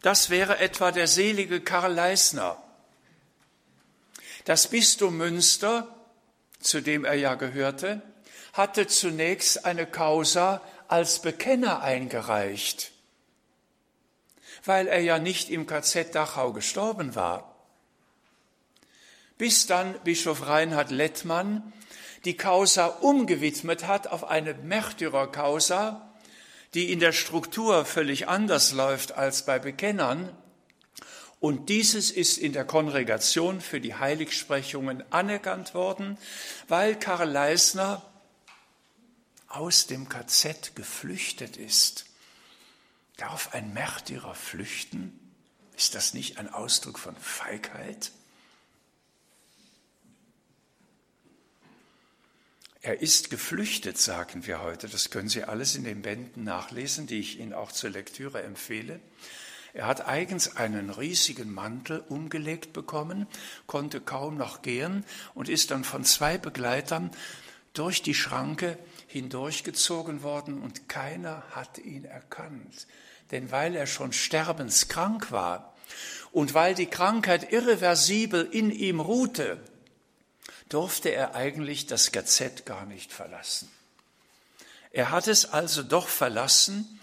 Das 0.03 0.31
wäre 0.31 0.59
etwa 0.59 0.93
der 0.93 1.07
selige 1.07 1.61
Karl 1.61 1.95
Leisner. 1.95 2.63
Das 4.45 4.69
Bistum 4.69 5.17
Münster, 5.17 5.89
zu 6.61 6.83
dem 6.83 7.05
er 7.05 7.15
ja 7.15 7.35
gehörte, 7.35 8.03
hatte 8.53 8.87
zunächst 8.87 9.65
eine 9.65 9.87
Causa 9.87 10.61
als 10.89 11.21
Bekenner 11.23 11.83
eingereicht, 11.83 12.93
weil 14.65 14.87
er 14.87 15.01
ja 15.01 15.19
nicht 15.19 15.51
im 15.51 15.67
KZ 15.67 16.15
Dachau 16.15 16.53
gestorben 16.53 17.15
war. 17.15 17.54
Bis 19.39 19.67
dann 19.67 19.95
Bischof 20.05 20.47
Reinhard 20.47 20.91
Lettmann 20.91 21.73
die 22.25 22.37
Causa 22.37 22.87
umgewidmet 22.87 23.87
hat 23.87 24.07
auf 24.07 24.25
eine 24.25 24.55
Märtyrercausa, 24.55 26.11
die 26.73 26.91
in 26.91 26.99
der 26.99 27.13
Struktur 27.13 27.85
völlig 27.85 28.29
anders 28.29 28.73
läuft 28.73 29.13
als 29.13 29.45
bei 29.45 29.59
Bekennern, 29.59 30.35
und 31.41 31.69
dieses 31.69 32.11
ist 32.11 32.39
in 32.39 32.55
der 32.55 32.65
Kongregation 32.65 33.61
für 33.61 33.79
die 33.79 33.95
Heiligsprechungen 33.95 35.05
anerkannt 35.13 35.75
worden, 35.75 36.17
weil 36.69 36.99
Karl 36.99 37.31
Leisner 37.31 38.03
aus 39.49 39.87
dem 39.87 40.09
KZ 40.09 40.75
geflüchtet 40.75 41.59
ist. 41.59 42.07
Darf 43.19 43.53
ein 43.53 43.75
Märtyrer 43.75 44.35
flüchten? 44.35 45.21
Ist 45.77 45.95
das 45.95 46.15
nicht 46.15 46.39
ein 46.39 46.49
Ausdruck 46.51 46.99
von 46.99 47.15
Feigheit? 47.17 48.11
Er 52.85 53.01
ist 53.01 53.31
geflüchtet, 53.31 53.97
sagen 53.97 54.47
wir 54.47 54.61
heute. 54.61 54.89
Das 54.89 55.09
können 55.09 55.31
Sie 55.31 55.43
alles 55.43 55.75
in 55.75 55.85
den 55.85 56.03
Bänden 56.03 56.45
nachlesen, 56.45 57.07
die 57.07 57.19
ich 57.19 57.41
Ihnen 57.41 57.55
auch 57.55 57.73
zur 57.73 57.89
Lektüre 57.89 58.43
empfehle. 58.43 59.01
Er 59.73 59.87
hat 59.87 60.07
eigens 60.07 60.57
einen 60.57 60.91
riesigen 60.91 61.51
Mantel 61.51 62.05
umgelegt 62.11 62.75
bekommen, 62.75 63.27
konnte 63.67 64.03
kaum 64.03 64.37
noch 64.37 64.61
gehen 64.61 65.07
und 65.33 65.49
ist 65.49 65.71
dann 65.71 65.83
von 65.83 66.05
zwei 66.05 66.37
Begleitern 66.37 67.11
durch 67.73 68.03
die 68.03 68.13
Schranke 68.13 68.77
hindurchgezogen 69.07 70.23
worden 70.23 70.61
und 70.61 70.87
keiner 70.87 71.43
hat 71.53 71.79
ihn 71.79 72.05
erkannt. 72.05 72.87
Denn 73.31 73.51
weil 73.51 73.77
er 73.77 73.87
schon 73.87 74.13
sterbenskrank 74.13 75.33
war 75.33 75.75
und 76.33 76.53
weil 76.53 76.75
die 76.75 76.85
Krankheit 76.85 77.51
irreversibel 77.51 78.47
in 78.53 78.71
ihm 78.71 79.01
ruhte, 79.01 79.59
durfte 80.75 81.11
er 81.11 81.37
eigentlich 81.37 81.87
das 81.87 82.11
Gazett 82.11 82.67
gar 82.67 82.85
nicht 82.85 83.13
verlassen. 83.13 83.71
Er 84.91 85.11
hat 85.11 85.29
es 85.29 85.47
also 85.47 85.83
doch 85.83 86.09
verlassen 86.09 87.01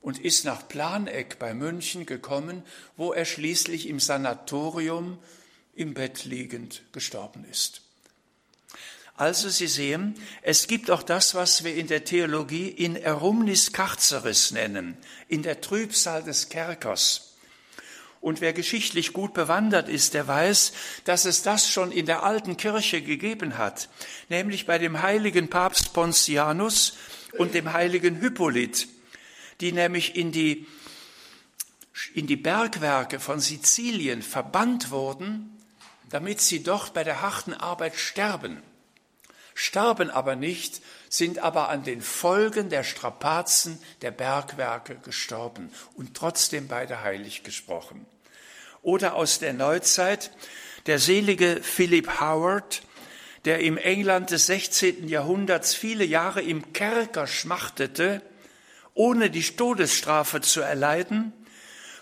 und 0.00 0.18
ist 0.18 0.44
nach 0.44 0.66
Planeck 0.66 1.38
bei 1.38 1.54
München 1.54 2.06
gekommen, 2.06 2.62
wo 2.96 3.12
er 3.12 3.24
schließlich 3.24 3.86
im 3.86 4.00
Sanatorium 4.00 5.18
im 5.74 5.94
Bett 5.94 6.24
liegend 6.24 6.82
gestorben 6.92 7.44
ist. 7.50 7.82
Also 9.14 9.50
Sie 9.50 9.68
sehen, 9.68 10.14
es 10.40 10.66
gibt 10.66 10.90
auch 10.90 11.02
das, 11.02 11.34
was 11.34 11.64
wir 11.64 11.74
in 11.74 11.86
der 11.86 12.04
Theologie 12.04 12.68
in 12.68 12.96
Erumnis 12.96 13.72
Carceris 13.72 14.52
nennen, 14.52 14.96
in 15.28 15.42
der 15.42 15.60
Trübsal 15.60 16.22
des 16.22 16.48
Kerkers. 16.48 17.31
Und 18.22 18.40
wer 18.40 18.54
geschichtlich 18.54 19.12
gut 19.12 19.34
bewandert 19.34 19.90
ist, 19.90 20.14
der 20.14 20.26
weiß, 20.26 20.72
dass 21.04 21.26
es 21.26 21.42
das 21.42 21.68
schon 21.68 21.92
in 21.92 22.06
der 22.06 22.22
alten 22.22 22.56
Kirche 22.56 23.02
gegeben 23.02 23.58
hat, 23.58 23.90
nämlich 24.30 24.64
bei 24.64 24.78
dem 24.78 25.02
heiligen 25.02 25.50
Papst 25.50 25.92
Pontianus 25.92 26.96
und 27.36 27.52
dem 27.52 27.74
heiligen 27.74 28.20
Hippolyt 28.20 28.88
die 29.62 29.72
nämlich 29.72 30.16
in 30.16 30.32
die, 30.32 30.66
in 32.14 32.26
die 32.26 32.36
Bergwerke 32.36 33.20
von 33.20 33.40
Sizilien 33.40 34.20
verbannt 34.20 34.90
wurden, 34.90 35.56
damit 36.10 36.40
sie 36.40 36.62
dort 36.62 36.92
bei 36.92 37.04
der 37.04 37.22
harten 37.22 37.54
Arbeit 37.54 37.94
sterben. 37.96 38.60
Starben 39.62 40.10
aber 40.10 40.34
nicht, 40.34 40.82
sind 41.08 41.38
aber 41.38 41.68
an 41.68 41.84
den 41.84 42.00
Folgen 42.00 42.68
der 42.68 42.82
Strapazen 42.82 43.80
der 44.00 44.10
Bergwerke 44.10 44.96
gestorben 44.96 45.70
und 45.94 46.16
trotzdem 46.16 46.66
beide 46.66 47.04
heilig 47.04 47.44
gesprochen. 47.44 48.04
Oder 48.82 49.14
aus 49.14 49.38
der 49.38 49.52
Neuzeit 49.52 50.32
der 50.86 50.98
selige 50.98 51.60
Philip 51.62 52.20
Howard, 52.20 52.82
der 53.44 53.60
im 53.60 53.76
England 53.76 54.32
des 54.32 54.46
16. 54.46 55.08
Jahrhunderts 55.08 55.76
viele 55.76 56.04
Jahre 56.04 56.42
im 56.42 56.72
Kerker 56.72 57.28
schmachtete, 57.28 58.20
ohne 58.94 59.30
die 59.30 59.44
Todesstrafe 59.44 60.40
zu 60.40 60.60
erleiden, 60.60 61.32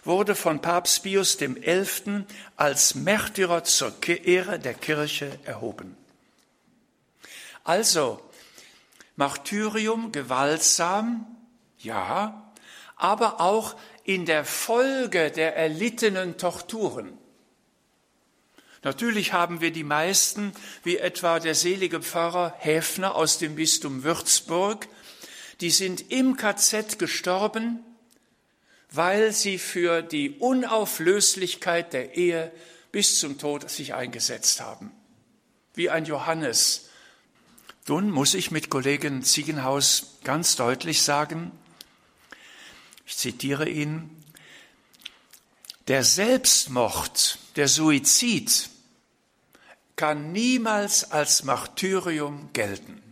wurde 0.03 0.35
von 0.35 0.63
Papst 0.63 1.03
Pius 1.03 1.37
XI. 1.37 2.25
als 2.57 2.95
Märtyrer 2.95 3.65
zur 3.65 3.93
Ehre 4.09 4.59
der 4.59 4.73
Kirche 4.73 5.39
erhoben. 5.45 6.00
Also, 7.65 8.21
Martyrium 9.17 10.13
gewaltsam, 10.13 11.27
ja, 11.79 12.53
aber 12.97 13.41
auch 13.41 13.77
in 14.05 14.27
der 14.27 14.45
Folge 14.45 15.31
der 15.31 15.57
erlittenen 15.57 16.37
Torturen. 16.37 17.17
Natürlich 18.83 19.33
haben 19.35 19.61
wir 19.61 19.73
die 19.73 19.85
meisten, 19.85 20.53
wie 20.85 20.97
etwa 20.97 21.39
der 21.39 21.55
selige 21.55 22.01
Pfarrer 22.01 22.55
Häfner 22.59 23.15
aus 23.15 23.39
dem 23.39 23.57
Bistum 23.57 24.05
Würzburg, 24.05 24.89
die 25.61 25.71
sind 25.71 26.11
im 26.11 26.37
KZ 26.37 26.99
gestorben, 26.99 27.85
weil 28.91 29.33
sie 29.33 29.59
für 29.59 30.03
die 30.03 30.31
Unauflöslichkeit 30.31 31.93
der 31.93 32.17
Ehe 32.17 32.51
bis 32.91 33.19
zum 33.19 33.39
Tod 33.39 33.69
sich 33.71 33.95
eingesetzt 33.95 34.61
haben. 34.61 34.91
Wie 35.75 35.91
ein 35.91 36.07
Johannes. 36.07 36.90
Nun 37.89 38.11
muss 38.11 38.35
ich 38.35 38.51
mit 38.51 38.71
Kollegen 38.71 39.23
Ziegenhaus 39.23 40.19
ganz 40.23 40.57
deutlich 40.57 41.03
sagen, 41.03 41.51
ich 43.07 43.17
zitiere 43.17 43.69
ihn, 43.69 44.11
der 45.89 46.05
Selbstmord, 46.05 47.39
der 47.57 47.67
Suizid 47.67 48.71
kann 49.97 50.31
niemals 50.31 51.11
als 51.11 51.43
Martyrium 51.43 52.53
gelten. 52.53 53.03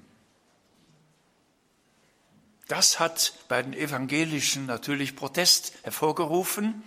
Das 2.69 3.01
hat 3.01 3.33
bei 3.49 3.63
den 3.63 3.73
Evangelischen 3.73 4.67
natürlich 4.67 5.17
Protest 5.17 5.73
hervorgerufen, 5.83 6.85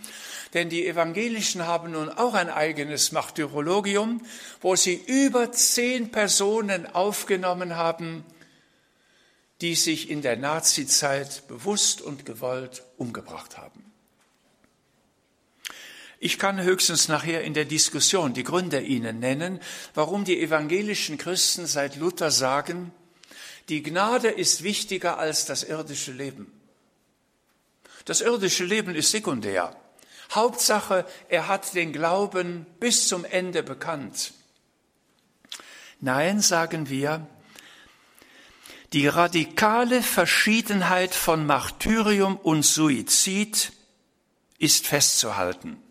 denn 0.53 0.69
die 0.69 0.85
Evangelischen 0.85 1.65
haben 1.65 1.91
nun 1.91 2.09
auch 2.09 2.33
ein 2.33 2.49
eigenes 2.49 3.11
Martyrologium, 3.11 4.21
wo 4.59 4.75
sie 4.75 4.95
über 4.95 5.51
zehn 5.51 6.11
Personen 6.11 6.87
aufgenommen 6.87 7.75
haben, 7.75 8.25
die 9.61 9.75
sich 9.75 10.09
in 10.09 10.21
der 10.21 10.37
Nazizeit 10.37 11.47
bewusst 11.47 12.01
und 12.01 12.25
gewollt 12.25 12.83
umgebracht 12.97 13.57
haben. 13.57 13.85
Ich 16.23 16.37
kann 16.37 16.61
höchstens 16.61 17.07
nachher 17.07 17.43
in 17.43 17.55
der 17.55 17.65
Diskussion 17.65 18.33
die 18.33 18.43
Gründe 18.43 18.79
Ihnen 18.79 19.19
nennen, 19.19 19.59
warum 19.95 20.23
die 20.23 20.39
evangelischen 20.39 21.17
Christen 21.17 21.65
seit 21.65 21.95
Luther 21.95 22.29
sagen, 22.29 22.91
die 23.69 23.81
Gnade 23.81 24.27
ist 24.27 24.63
wichtiger 24.63 25.17
als 25.17 25.45
das 25.45 25.63
irdische 25.63 26.11
Leben. 26.11 26.51
Das 28.05 28.21
irdische 28.21 28.65
Leben 28.65 28.93
ist 28.93 29.09
sekundär. 29.09 29.75
Hauptsache, 30.31 31.05
er 31.29 31.47
hat 31.47 31.75
den 31.75 31.93
Glauben 31.93 32.65
bis 32.79 33.07
zum 33.07 33.25
Ende 33.25 33.63
bekannt. 33.63 34.33
Nein, 35.99 36.41
sagen 36.41 36.89
wir, 36.89 37.27
die 38.93 39.07
radikale 39.07 40.01
Verschiedenheit 40.01 41.15
von 41.15 41.45
Martyrium 41.45 42.37
und 42.37 42.63
Suizid 42.63 43.71
ist 44.57 44.87
festzuhalten. 44.87 45.81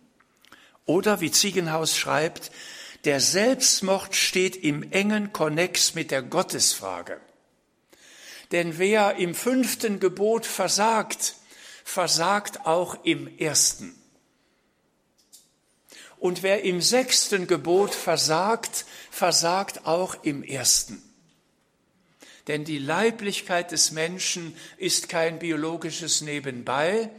Oder 0.85 1.21
wie 1.21 1.31
Ziegenhaus 1.31 1.97
schreibt, 1.97 2.51
der 3.05 3.21
Selbstmord 3.21 4.15
steht 4.15 4.57
im 4.57 4.91
engen 4.91 5.33
Konnex 5.33 5.95
mit 5.95 6.11
der 6.11 6.23
Gottesfrage. 6.23 7.21
Denn 8.53 8.79
wer 8.79 9.17
im 9.17 9.35
fünften 9.35 10.01
Gebot 10.01 10.45
versagt, 10.45 11.37
versagt 11.85 12.67
auch 12.67 13.05
im 13.05 13.39
ersten. 13.39 14.00
Und 16.21 16.43
wer 16.43 16.63
im 16.65 16.83
sechsten 16.83 17.47
Gebot 17.47 17.95
versagt, 17.95 18.85
versagt 19.11 19.87
auch 19.87 20.23
im 20.23 20.43
ersten. 20.43 21.03
Denn 22.47 22.65
die 22.65 22.79
Leiblichkeit 22.79 23.73
des 23.73 23.91
Menschen 23.91 24.55
ist 24.77 25.09
kein 25.09 25.39
biologisches 25.39 26.21
Nebenbei, 26.21 27.11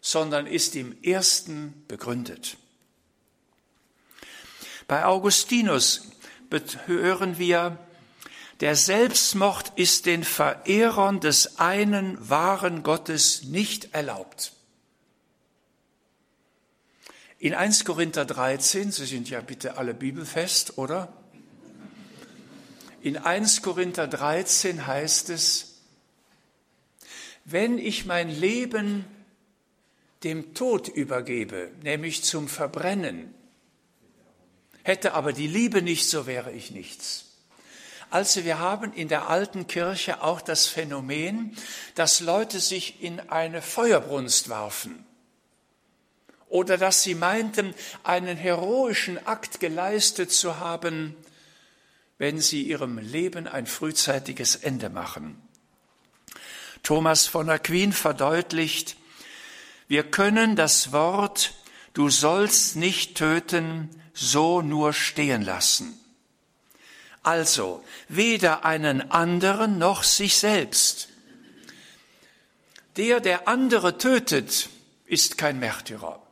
sondern 0.00 0.46
ist 0.46 0.76
im 0.76 0.96
ersten 1.02 1.84
begründet. 1.88 2.56
Bei 4.88 5.04
Augustinus 5.04 6.08
hören 6.86 7.38
wir, 7.38 7.78
der 8.60 8.76
Selbstmord 8.76 9.72
ist 9.76 10.06
den 10.06 10.24
Verehrern 10.24 11.20
des 11.20 11.58
einen 11.58 12.16
wahren 12.30 12.82
Gottes 12.82 13.42
nicht 13.44 13.92
erlaubt. 13.92 14.55
In 17.38 17.54
1 17.54 17.84
Korinther 17.84 18.24
13, 18.24 18.92
Sie 18.92 19.06
sind 19.06 19.28
ja 19.28 19.40
bitte 19.40 19.76
alle 19.76 19.94
bibelfest, 19.94 20.78
oder? 20.78 21.12
In 23.02 23.16
1 23.18 23.62
Korinther 23.62 24.08
13 24.08 24.86
heißt 24.86 25.30
es, 25.30 25.74
wenn 27.44 27.78
ich 27.78 28.06
mein 28.06 28.28
Leben 28.28 29.04
dem 30.24 30.54
Tod 30.54 30.88
übergebe, 30.88 31.70
nämlich 31.82 32.24
zum 32.24 32.48
Verbrennen, 32.48 33.34
Hätte 34.86 35.14
aber 35.14 35.32
die 35.32 35.48
Liebe 35.48 35.82
nicht, 35.82 36.08
so 36.08 36.28
wäre 36.28 36.52
ich 36.52 36.70
nichts. 36.70 37.24
Also 38.08 38.44
wir 38.44 38.60
haben 38.60 38.92
in 38.92 39.08
der 39.08 39.28
alten 39.28 39.66
Kirche 39.66 40.22
auch 40.22 40.40
das 40.40 40.68
Phänomen, 40.68 41.56
dass 41.96 42.20
Leute 42.20 42.60
sich 42.60 43.02
in 43.02 43.18
eine 43.18 43.62
Feuerbrunst 43.62 44.48
warfen 44.48 45.04
oder 46.48 46.78
dass 46.78 47.02
sie 47.02 47.14
meinten, 47.14 47.74
einen 48.04 48.36
heroischen 48.36 49.24
Akt 49.26 49.60
geleistet 49.60 50.32
zu 50.32 50.58
haben, 50.58 51.16
wenn 52.18 52.40
sie 52.40 52.62
ihrem 52.62 52.98
Leben 52.98 53.46
ein 53.46 53.66
frühzeitiges 53.66 54.56
Ende 54.56 54.88
machen. 54.88 55.42
Thomas 56.82 57.26
von 57.26 57.50
Aquin 57.50 57.92
verdeutlicht, 57.92 58.96
wir 59.88 60.04
können 60.04 60.56
das 60.56 60.92
Wort 60.92 61.54
Du 61.96 62.10
sollst 62.10 62.76
nicht 62.76 63.16
töten 63.16 63.88
so 64.12 64.60
nur 64.60 64.92
stehen 64.92 65.40
lassen. 65.40 65.98
Also 67.22 67.82
weder 68.08 68.66
einen 68.66 69.10
anderen 69.10 69.78
noch 69.78 70.02
sich 70.02 70.36
selbst. 70.36 71.08
Der, 72.98 73.20
der 73.20 73.48
andere 73.48 73.96
tötet, 73.96 74.68
ist 75.06 75.38
kein 75.38 75.58
Märtyrer. 75.58 76.25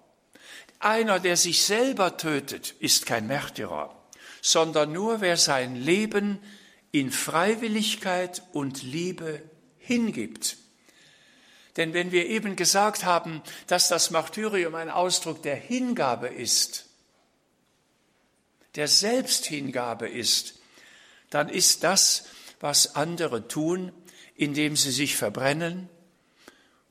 Einer, 0.84 1.18
der 1.18 1.38
sich 1.38 1.62
selber 1.62 2.18
tötet, 2.18 2.74
ist 2.78 3.06
kein 3.06 3.26
Märtyrer, 3.26 3.96
sondern 4.42 4.92
nur 4.92 5.22
wer 5.22 5.38
sein 5.38 5.76
Leben 5.76 6.38
in 6.92 7.10
Freiwilligkeit 7.10 8.42
und 8.52 8.82
Liebe 8.82 9.40
hingibt. 9.78 10.58
Denn 11.78 11.94
wenn 11.94 12.12
wir 12.12 12.26
eben 12.26 12.54
gesagt 12.54 13.02
haben, 13.02 13.42
dass 13.66 13.88
das 13.88 14.10
Martyrium 14.10 14.74
ein 14.74 14.90
Ausdruck 14.90 15.42
der 15.42 15.56
Hingabe 15.56 16.28
ist, 16.28 16.84
der 18.74 18.86
Selbsthingabe 18.86 20.06
ist, 20.06 20.60
dann 21.30 21.48
ist 21.48 21.82
das, 21.82 22.26
was 22.60 22.94
andere 22.94 23.48
tun, 23.48 23.90
indem 24.34 24.76
sie 24.76 24.90
sich 24.90 25.16
verbrennen 25.16 25.88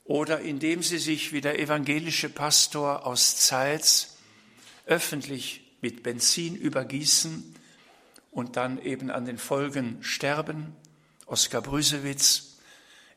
oder 0.04 0.40
indem 0.40 0.82
sie 0.82 0.98
sich 0.98 1.32
wie 1.32 1.40
der 1.40 1.58
evangelische 1.58 2.28
Pastor 2.28 3.06
aus 3.06 3.36
Zeitz 3.36 4.16
öffentlich 4.86 5.62
mit 5.80 6.02
Benzin 6.02 6.56
übergießen 6.56 7.54
und 8.30 8.56
dann 8.56 8.80
eben 8.82 9.10
an 9.10 9.24
den 9.24 9.38
Folgen 9.38 9.98
sterben, 10.02 10.74
Oskar 11.26 11.62
Brüsewitz, 11.62 12.58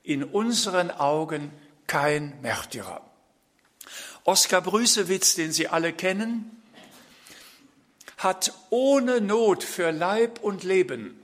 in 0.04 0.24
unseren 0.24 0.90
Augen 0.92 1.52
kein 1.88 2.40
Märtyrer. 2.42 3.02
Oskar 4.24 4.62
Brüsewitz, 4.62 5.36
den 5.36 5.52
Sie 5.52 5.68
alle 5.68 5.92
kennen, 5.92 6.52
hat 8.18 8.54
ohne 8.70 9.22
Not 9.22 9.64
für 9.64 9.92
Leib 9.92 10.42
und 10.42 10.64
Leben 10.64 11.20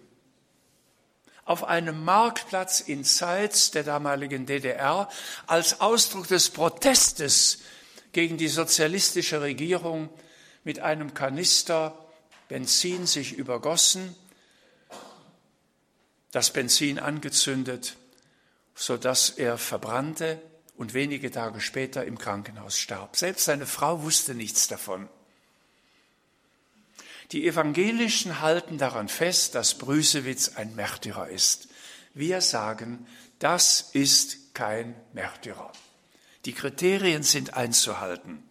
auf 1.46 1.64
einem 1.64 2.04
Marktplatz 2.04 2.80
in 2.80 3.04
Zeitz 3.04 3.72
der 3.72 3.84
damaligen 3.84 4.46
DDR 4.46 5.10
als 5.46 5.82
Ausdruck 5.82 6.28
des 6.28 6.50
Protestes 6.50 7.60
gegen 8.14 8.38
die 8.38 8.48
sozialistische 8.48 9.42
Regierung 9.42 10.10
mit 10.64 10.80
einem 10.80 11.14
Kanister 11.14 11.98
Benzin 12.48 13.08
sich 13.08 13.34
übergossen, 13.34 14.16
das 16.32 16.52
Benzin 16.52 17.00
angezündet, 17.00 17.98
so 18.76 18.98
dass 18.98 19.30
er 19.30 19.58
verbrannte 19.58 20.42
und 20.76 20.94
wenige 20.94 21.32
Tage 21.32 21.62
später 21.62 22.06
im 22.06 22.18
Krankenhaus 22.18 22.78
starb. 22.78 23.16
Selbst 23.16 23.46
seine 23.46 23.66
Frau 23.66 24.04
wusste 24.04 24.34
nichts 24.34 24.68
davon. 24.68 25.10
Die 27.32 27.48
Evangelischen 27.48 28.42
halten 28.42 28.78
daran 28.78 29.08
fest, 29.08 29.56
dass 29.56 29.78
Brüsewitz 29.78 30.50
ein 30.56 30.76
Märtyrer 30.76 31.30
ist. 31.30 31.70
Wir 32.14 32.42
sagen, 32.42 33.08
das 33.40 33.90
ist 33.94 34.54
kein 34.54 34.96
Märtyrer. 35.14 35.72
Die 36.46 36.54
Kriterien 36.54 37.24
sind 37.24 37.54
einzuhalten. 37.56 38.44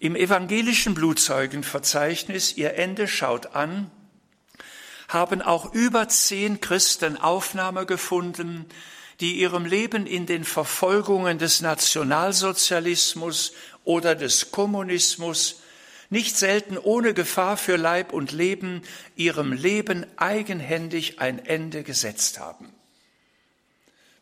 Im 0.00 0.16
evangelischen 0.16 0.94
Blutzeugenverzeichnis, 0.94 2.56
ihr 2.56 2.74
Ende 2.74 3.06
schaut 3.06 3.54
an, 3.54 3.90
haben 5.06 5.42
auch 5.42 5.72
über 5.74 6.08
zehn 6.08 6.60
Christen 6.60 7.16
Aufnahme 7.16 7.86
gefunden, 7.86 8.66
die 9.20 9.38
ihrem 9.38 9.64
Leben 9.64 10.06
in 10.06 10.26
den 10.26 10.42
Verfolgungen 10.42 11.38
des 11.38 11.60
Nationalsozialismus 11.60 13.52
oder 13.84 14.16
des 14.16 14.50
Kommunismus 14.50 15.61
nicht 16.12 16.36
selten 16.36 16.76
ohne 16.76 17.14
Gefahr 17.14 17.56
für 17.56 17.76
Leib 17.76 18.12
und 18.12 18.32
Leben, 18.32 18.82
ihrem 19.16 19.54
Leben 19.54 20.04
eigenhändig 20.18 21.20
ein 21.20 21.38
Ende 21.38 21.82
gesetzt 21.84 22.38
haben. 22.38 22.70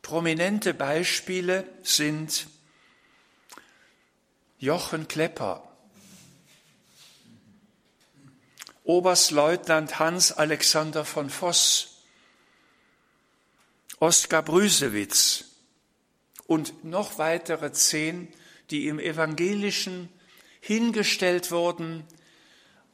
Prominente 0.00 0.72
Beispiele 0.72 1.66
sind 1.83 2.46
Jochen 4.61 5.09
Klepper, 5.09 5.68
Oberstleutnant 8.85 9.98
Hans 9.98 10.31
Alexander 10.31 11.05
von 11.05 11.29
Voss, 11.29 12.03
Oskar 13.98 14.44
Brüsewitz 14.44 15.46
und 16.46 16.85
noch 16.85 17.18
weitere 17.18 17.72
zehn, 17.72 18.33
die 18.70 18.87
im 18.87 19.00
evangelischen 19.00 20.09
hingestellt 20.61 21.51
wurden, 21.51 22.05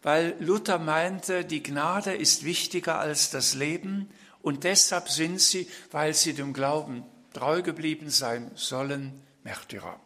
weil 0.02 0.36
Luther 0.38 0.78
meinte, 0.78 1.44
die 1.44 1.62
Gnade 1.62 2.14
ist 2.14 2.44
wichtiger 2.44 2.98
als 2.98 3.30
das 3.30 3.54
Leben 3.54 4.08
und 4.40 4.64
deshalb 4.64 5.08
sind 5.08 5.40
sie, 5.40 5.68
weil 5.90 6.14
sie 6.14 6.32
dem 6.32 6.52
Glauben 6.52 7.04
treu 7.32 7.62
geblieben 7.62 8.10
sein 8.10 8.50
sollen, 8.54 9.20
Märtyrer. 9.42 10.00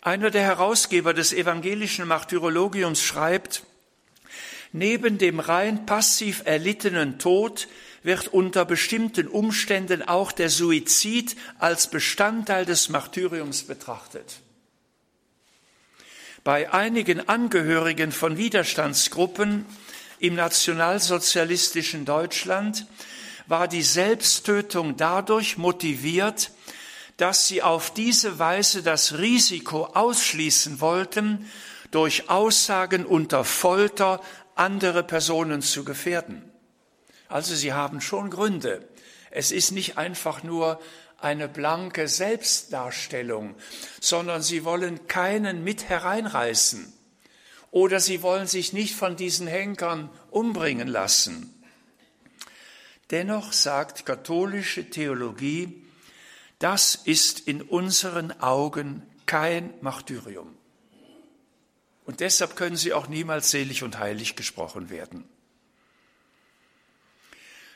Einer 0.00 0.30
der 0.30 0.42
Herausgeber 0.42 1.12
des 1.12 1.32
evangelischen 1.32 2.06
Martyrologiums 2.06 3.02
schreibt, 3.02 3.64
neben 4.72 5.18
dem 5.18 5.40
rein 5.40 5.86
passiv 5.86 6.42
erlittenen 6.44 7.18
Tod 7.18 7.68
wird 8.02 8.28
unter 8.28 8.64
bestimmten 8.64 9.26
Umständen 9.26 10.02
auch 10.02 10.32
der 10.32 10.50
Suizid 10.50 11.36
als 11.58 11.90
Bestandteil 11.90 12.64
des 12.64 12.88
Martyriums 12.88 13.64
betrachtet. 13.64 14.40
Bei 16.44 16.72
einigen 16.72 17.28
Angehörigen 17.28 18.12
von 18.12 18.36
Widerstandsgruppen 18.36 19.66
im 20.18 20.34
nationalsozialistischen 20.34 22.04
Deutschland 22.04 22.86
war 23.46 23.66
die 23.66 23.82
Selbsttötung 23.82 24.96
dadurch 24.96 25.58
motiviert, 25.58 26.50
dass 27.16 27.48
sie 27.48 27.62
auf 27.62 27.92
diese 27.92 28.38
Weise 28.38 28.82
das 28.82 29.18
Risiko 29.18 29.86
ausschließen 29.86 30.80
wollten, 30.80 31.50
durch 31.90 32.28
Aussagen 32.28 33.04
unter 33.06 33.44
Folter 33.44 34.20
andere 34.54 35.02
Personen 35.02 35.62
zu 35.62 35.84
gefährden. 35.84 36.42
Also 37.28 37.54
sie 37.54 37.72
haben 37.72 38.00
schon 38.00 38.30
Gründe. 38.30 38.88
Es 39.30 39.50
ist 39.50 39.72
nicht 39.72 39.98
einfach 39.98 40.42
nur 40.42 40.80
eine 41.18 41.48
blanke 41.48 42.08
Selbstdarstellung, 42.08 43.56
sondern 44.00 44.42
sie 44.42 44.64
wollen 44.64 45.06
keinen 45.08 45.64
mit 45.64 45.88
hereinreißen 45.88 46.92
oder 47.70 48.00
sie 48.00 48.22
wollen 48.22 48.46
sich 48.46 48.72
nicht 48.72 48.94
von 48.94 49.16
diesen 49.16 49.46
Henkern 49.46 50.10
umbringen 50.30 50.88
lassen. 50.88 51.54
Dennoch 53.10 53.52
sagt 53.52 54.06
katholische 54.06 54.90
Theologie, 54.90 55.84
das 56.58 56.94
ist 56.94 57.40
in 57.40 57.62
unseren 57.62 58.32
Augen 58.40 59.02
kein 59.26 59.72
Martyrium. 59.80 60.56
Und 62.04 62.20
deshalb 62.20 62.56
können 62.56 62.76
sie 62.76 62.92
auch 62.92 63.08
niemals 63.08 63.50
selig 63.50 63.82
und 63.82 63.98
heilig 63.98 64.34
gesprochen 64.34 64.88
werden. 64.88 65.28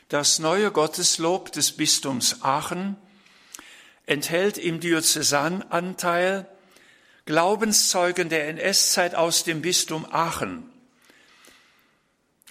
Das 0.09 0.39
neue 0.39 0.71
Gotteslob 0.71 1.51
des 1.51 1.71
Bistums 1.71 2.41
Aachen 2.41 2.97
enthält 4.05 4.57
im 4.57 4.79
Diözesananteil 4.79 6.47
Glaubenszeugen 7.25 8.27
der 8.27 8.49
NS-Zeit 8.49 9.15
aus 9.15 9.43
dem 9.43 9.61
Bistum 9.61 10.05
Aachen. 10.11 10.69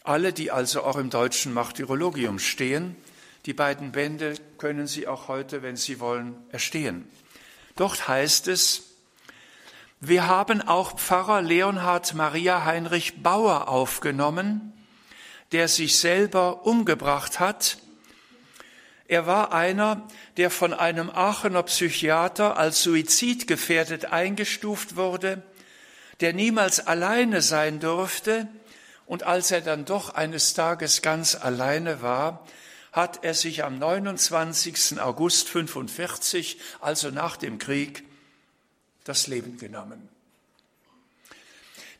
Alle, 0.03 0.33
die 0.33 0.51
also 0.51 0.83
auch 0.83 0.97
im 0.97 1.11
deutschen 1.11 1.53
Martyrologium 1.53 2.39
stehen, 2.39 2.97
die 3.45 3.53
beiden 3.53 3.93
Bände 3.93 4.35
können 4.57 4.87
Sie 4.87 5.07
auch 5.07 5.29
heute, 5.29 5.63
wenn 5.63 5.77
Sie 5.77 6.01
wollen, 6.01 6.37
erstehen. 6.51 7.09
Dort 7.77 8.09
heißt 8.09 8.49
es, 8.49 8.85
wir 10.01 10.27
haben 10.27 10.63
auch 10.63 10.99
Pfarrer 10.99 11.43
Leonhard 11.43 12.15
Maria 12.15 12.65
Heinrich 12.65 13.23
Bauer 13.23 13.69
aufgenommen, 13.69 14.73
der 15.53 15.69
sich 15.69 15.99
selber 15.99 16.67
umgebracht 16.67 17.41
hat. 17.41 17.79
Er 19.13 19.27
war 19.27 19.53
einer, 19.53 20.09
der 20.39 20.51
von 20.51 20.73
einem 20.73 21.11
Aachener 21.11 21.65
Psychiater 21.65 22.57
als 22.57 22.83
suizidgefährdet 22.83 24.07
eingestuft 24.07 24.97
wurde, 24.97 25.43
der 26.21 26.33
niemals 26.33 26.87
alleine 26.87 27.43
sein 27.43 27.79
durfte, 27.79 28.49
und 29.05 29.23
als 29.25 29.51
er 29.51 29.61
dann 29.61 29.85
doch 29.85 30.15
eines 30.15 30.55
Tages 30.55 31.03
ganz 31.03 31.35
alleine 31.35 32.01
war, 32.01 32.47
hat 32.91 33.23
er 33.23 33.35
sich 33.35 33.65
am 33.65 33.79
29. 33.79 34.99
August 34.99 35.51
45, 35.51 36.59
also 36.81 37.11
nach 37.11 37.37
dem 37.37 37.59
Krieg, 37.59 38.05
das 39.05 39.27
Leben 39.27 39.59
genommen. 39.59 40.09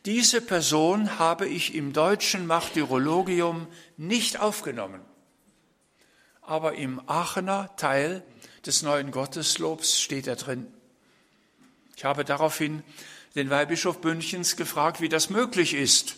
Diese 0.05 0.41
Person 0.41 1.19
habe 1.19 1.47
ich 1.47 1.75
im 1.75 1.93
deutschen 1.93 2.47
Martyrologium 2.47 3.67
nicht 3.97 4.39
aufgenommen. 4.39 5.12
Aber 6.45 6.75
im 6.75 7.01
Aachener 7.07 7.75
Teil 7.77 8.23
des 8.65 8.81
neuen 8.81 9.11
Gotteslobs 9.11 9.99
steht 9.99 10.27
er 10.27 10.35
drin. 10.35 10.67
Ich 11.95 12.05
habe 12.05 12.25
daraufhin 12.25 12.83
den 13.35 13.49
Weihbischof 13.49 14.03
Münchens 14.03 14.55
gefragt, 14.55 15.01
wie 15.01 15.09
das 15.09 15.29
möglich 15.29 15.73
ist. 15.73 16.17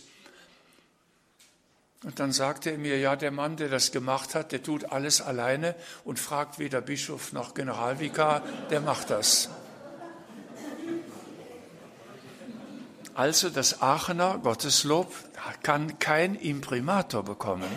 Und 2.02 2.20
dann 2.20 2.30
sagte 2.30 2.70
er 2.70 2.78
mir, 2.78 2.98
ja, 2.98 3.16
der 3.16 3.30
Mann, 3.30 3.56
der 3.56 3.68
das 3.68 3.90
gemacht 3.90 4.34
hat, 4.34 4.52
der 4.52 4.62
tut 4.62 4.84
alles 4.92 5.20
alleine 5.20 5.74
und 6.04 6.20
fragt 6.20 6.58
weder 6.58 6.80
Bischof 6.80 7.32
noch 7.32 7.54
Generalvikar, 7.54 8.42
der 8.70 8.80
macht 8.80 9.10
das. 9.10 9.48
Also 13.14 13.48
das 13.48 13.80
Aachener 13.80 14.38
Gotteslob 14.38 15.12
kann 15.62 15.98
kein 15.98 16.34
Imprimator 16.34 17.24
bekommen. 17.24 17.70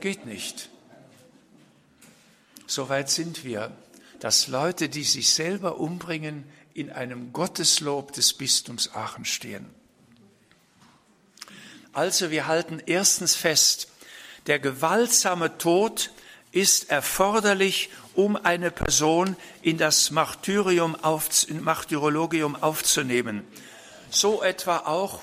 Geht 0.00 0.26
nicht. 0.26 0.68
Soweit 2.66 3.10
sind 3.10 3.44
wir, 3.44 3.76
dass 4.20 4.48
Leute, 4.48 4.88
die 4.88 5.04
sich 5.04 5.30
selber 5.30 5.78
umbringen, 5.78 6.44
in 6.74 6.90
einem 6.90 7.32
Gotteslob 7.32 8.12
des 8.12 8.34
Bistums 8.34 8.94
Aachen 8.94 9.24
stehen. 9.24 9.66
Also 11.92 12.30
wir 12.30 12.46
halten 12.46 12.82
erstens 12.84 13.34
fest, 13.34 13.88
der 14.46 14.58
gewaltsame 14.58 15.56
Tod 15.56 16.10
ist 16.52 16.90
erforderlich, 16.90 17.90
um 18.14 18.36
eine 18.36 18.70
Person 18.70 19.36
in 19.62 19.78
das 19.78 20.10
Martyrium 20.10 20.94
auf, 20.96 21.48
in 21.48 21.62
Martyrologium 21.62 22.56
aufzunehmen. 22.56 23.44
So 24.10 24.42
etwa 24.42 24.78
auch 24.78 25.22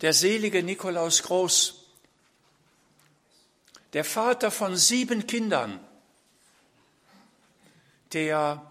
der 0.00 0.12
selige 0.12 0.62
Nikolaus 0.62 1.22
Groß, 1.22 1.74
der 3.92 4.04
Vater 4.04 4.50
von 4.50 4.76
sieben 4.76 5.26
Kindern, 5.26 5.80
der 8.12 8.70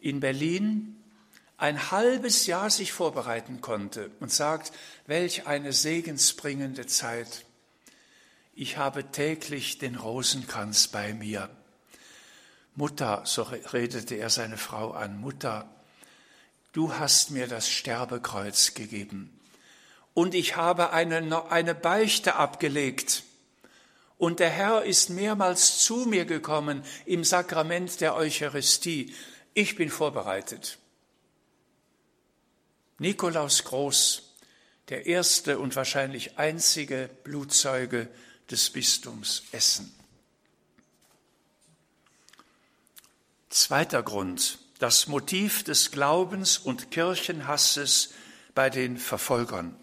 in 0.00 0.20
Berlin 0.20 0.96
ein 1.58 1.90
halbes 1.90 2.46
Jahr 2.46 2.70
sich 2.70 2.92
vorbereiten 2.92 3.60
konnte 3.60 4.10
und 4.20 4.30
sagt, 4.30 4.72
welch 5.06 5.46
eine 5.46 5.72
segensbringende 5.72 6.86
Zeit. 6.86 7.44
Ich 8.54 8.76
habe 8.76 9.10
täglich 9.10 9.78
den 9.78 9.96
Rosenkranz 9.96 10.88
bei 10.88 11.14
mir. 11.14 11.48
Mutter, 12.74 13.22
so 13.24 13.42
redete 13.42 14.16
er 14.16 14.28
seine 14.28 14.58
Frau 14.58 14.92
an, 14.92 15.18
Mutter, 15.18 15.68
du 16.72 16.92
hast 16.94 17.30
mir 17.30 17.46
das 17.46 17.70
Sterbekreuz 17.70 18.74
gegeben 18.74 19.36
und 20.12 20.34
ich 20.34 20.56
habe 20.56 20.92
eine, 20.92 21.50
eine 21.50 21.74
Beichte 21.74 22.36
abgelegt. 22.36 23.22
Und 24.18 24.40
der 24.40 24.50
Herr 24.50 24.84
ist 24.84 25.10
mehrmals 25.10 25.78
zu 25.78 26.06
mir 26.06 26.24
gekommen 26.24 26.84
im 27.04 27.24
Sakrament 27.24 28.00
der 28.00 28.14
Eucharistie. 28.14 29.14
Ich 29.54 29.76
bin 29.76 29.90
vorbereitet. 29.90 30.78
Nikolaus 32.98 33.64
Groß, 33.64 34.34
der 34.88 35.06
erste 35.06 35.58
und 35.58 35.76
wahrscheinlich 35.76 36.38
einzige 36.38 37.10
Blutzeuge 37.24 38.08
des 38.50 38.70
Bistums 38.70 39.42
Essen. 39.52 39.94
Zweiter 43.50 44.02
Grund 44.02 44.58
das 44.78 45.06
Motiv 45.06 45.64
des 45.64 45.90
Glaubens 45.90 46.58
und 46.58 46.90
Kirchenhasses 46.90 48.10
bei 48.54 48.70
den 48.70 48.98
Verfolgern. 48.98 49.74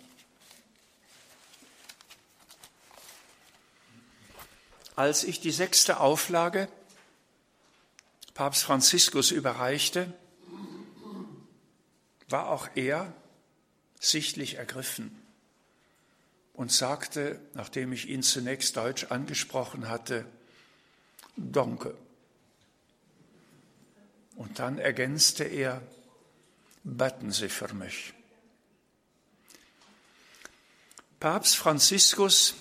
Als 4.96 5.24
ich 5.24 5.40
die 5.40 5.52
sechste 5.52 6.00
Auflage 6.00 6.68
Papst 8.34 8.64
Franziskus 8.64 9.32
überreichte, 9.32 10.12
war 12.30 12.50
auch 12.50 12.68
er 12.76 13.14
sichtlich 14.00 14.56
ergriffen 14.56 15.22
und 16.54 16.72
sagte, 16.72 17.40
nachdem 17.54 17.94
ich 17.94 18.10
ihn 18.10 18.24
zunächst 18.24 18.76
deutsch 18.76 19.06
angesprochen 19.06 19.88
hatte, 19.88 20.26
Danke. 21.36 21.98
Und 24.36 24.60
dann 24.60 24.78
ergänzte 24.78 25.44
er, 25.44 25.82
beten 26.84 27.32
Sie 27.32 27.50
für 27.50 27.74
mich. 27.74 28.14
Papst 31.20 31.56
Franziskus 31.56 32.56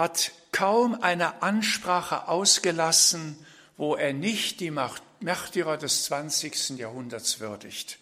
hat 0.00 0.32
kaum 0.50 1.02
eine 1.02 1.42
Ansprache 1.42 2.26
ausgelassen, 2.26 3.36
wo 3.76 3.96
er 3.96 4.14
nicht 4.14 4.60
die 4.60 4.70
Märtyrer 4.70 5.76
des 5.76 6.04
20. 6.04 6.70
Jahrhunderts 6.70 7.38
würdigt. 7.38 7.98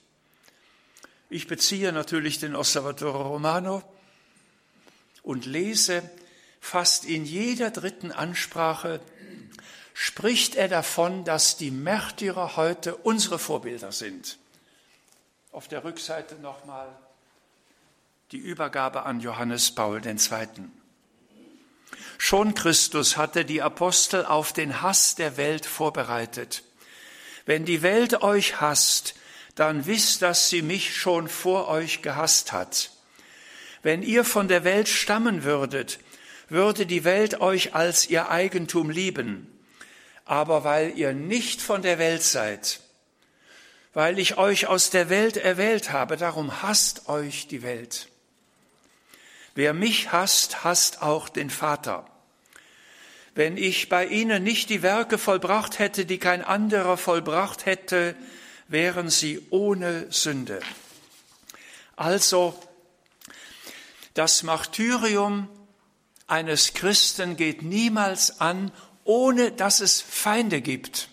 Ich 1.29 1.49
beziehe 1.49 1.93
natürlich 1.93 2.39
den 2.39 2.55
Osservatore 2.55 3.25
Romano 3.25 3.83
und 5.25 5.45
lese 5.45 6.09
fast 6.61 7.05
in 7.05 7.25
jeder 7.25 7.73
dritten 7.73 8.13
Ansprache 8.13 9.01
spricht 9.93 10.55
er 10.55 10.69
davon, 10.69 11.25
dass 11.25 11.57
die 11.57 11.73
Märtyrer 11.73 12.55
heute 12.55 12.95
unsere 12.95 13.41
Vorbilder 13.41 13.91
sind. 13.91 14.39
Auf 15.51 15.67
der 15.67 15.83
Rückseite 15.83 16.37
nochmal 16.37 16.97
die 18.31 18.39
Übergabe 18.39 19.03
an 19.05 19.19
Johannes 19.19 19.75
Paul 19.75 20.01
II. 20.07 20.71
Schon 22.18 22.54
Christus 22.54 23.16
hatte 23.16 23.44
die 23.44 23.62
Apostel 23.62 24.26
auf 24.26 24.52
den 24.52 24.83
Hass 24.83 25.14
der 25.14 25.37
Welt 25.37 25.64
vorbereitet. 25.64 26.62
Wenn 27.46 27.64
die 27.64 27.81
Welt 27.81 28.22
euch 28.22 28.61
hasst, 28.61 29.14
dann 29.54 29.87
wisst, 29.87 30.20
dass 30.20 30.50
sie 30.50 30.61
mich 30.61 30.96
schon 30.96 31.28
vor 31.28 31.68
euch 31.68 32.02
gehasst 32.02 32.52
hat. 32.52 32.90
Wenn 33.83 34.02
ihr 34.02 34.24
von 34.24 34.48
der 34.48 34.64
Welt 34.64 34.88
stammen 34.88 35.44
würdet, 35.44 35.98
würde 36.50 36.85
die 36.85 37.04
Welt 37.04 37.40
euch 37.40 37.74
als 37.74 38.11
ihr 38.11 38.31
Eigentum 38.31 38.90
lieben 38.90 39.54
aber 40.28 40.62
weil 40.62 40.96
ihr 40.98 41.14
nicht 41.14 41.62
von 41.62 41.81
der 41.81 41.98
Welt 41.98 42.22
seid, 42.22 42.81
weil 43.94 44.18
ich 44.18 44.37
euch 44.37 44.66
aus 44.66 44.90
der 44.90 45.09
Welt 45.09 45.38
erwählt 45.38 45.90
habe, 45.90 46.18
darum 46.18 46.62
hasst 46.62 47.09
euch 47.09 47.48
die 47.48 47.62
Welt. 47.62 48.09
Wer 49.59 49.75
mich 49.75 50.12
hasst, 50.12 50.62
hasst 50.62 51.03
auch 51.03 51.29
den 51.29 51.51
Vater. 51.51 52.07
Wenn 53.35 53.57
ich 53.57 53.88
bei 53.88 54.07
ihnen 54.07 54.44
nicht 54.44 54.71
die 54.71 54.83
Werke 54.83 55.18
vollbracht 55.18 55.81
hätte, 55.81 56.07
die 56.07 56.18
kein 56.18 56.44
anderer 56.44 56.97
vollbracht 56.97 57.66
hätte, 57.66 58.14
wären 58.68 59.11
sie 59.11 59.44
ohne 59.51 60.07
Sünde. 60.12 60.61
Also, 61.97 62.57
das 64.14 64.44
Martyrium 64.44 65.49
eines 66.29 66.73
Christen 66.75 67.37
geht 67.37 67.62
niemals 67.62 68.40
an, 68.40 68.71
ohne 69.03 69.51
dass 69.51 69.81
es 69.81 70.01
Feinde 70.01 70.61
gibt. 70.61 71.09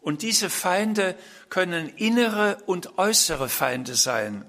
Und 0.00 0.22
diese 0.22 0.48
Feinde 0.48 1.16
können 1.48 1.88
innere 1.88 2.58
und 2.66 2.98
äußere 2.98 3.48
Feinde 3.48 3.96
sein. 3.96 4.48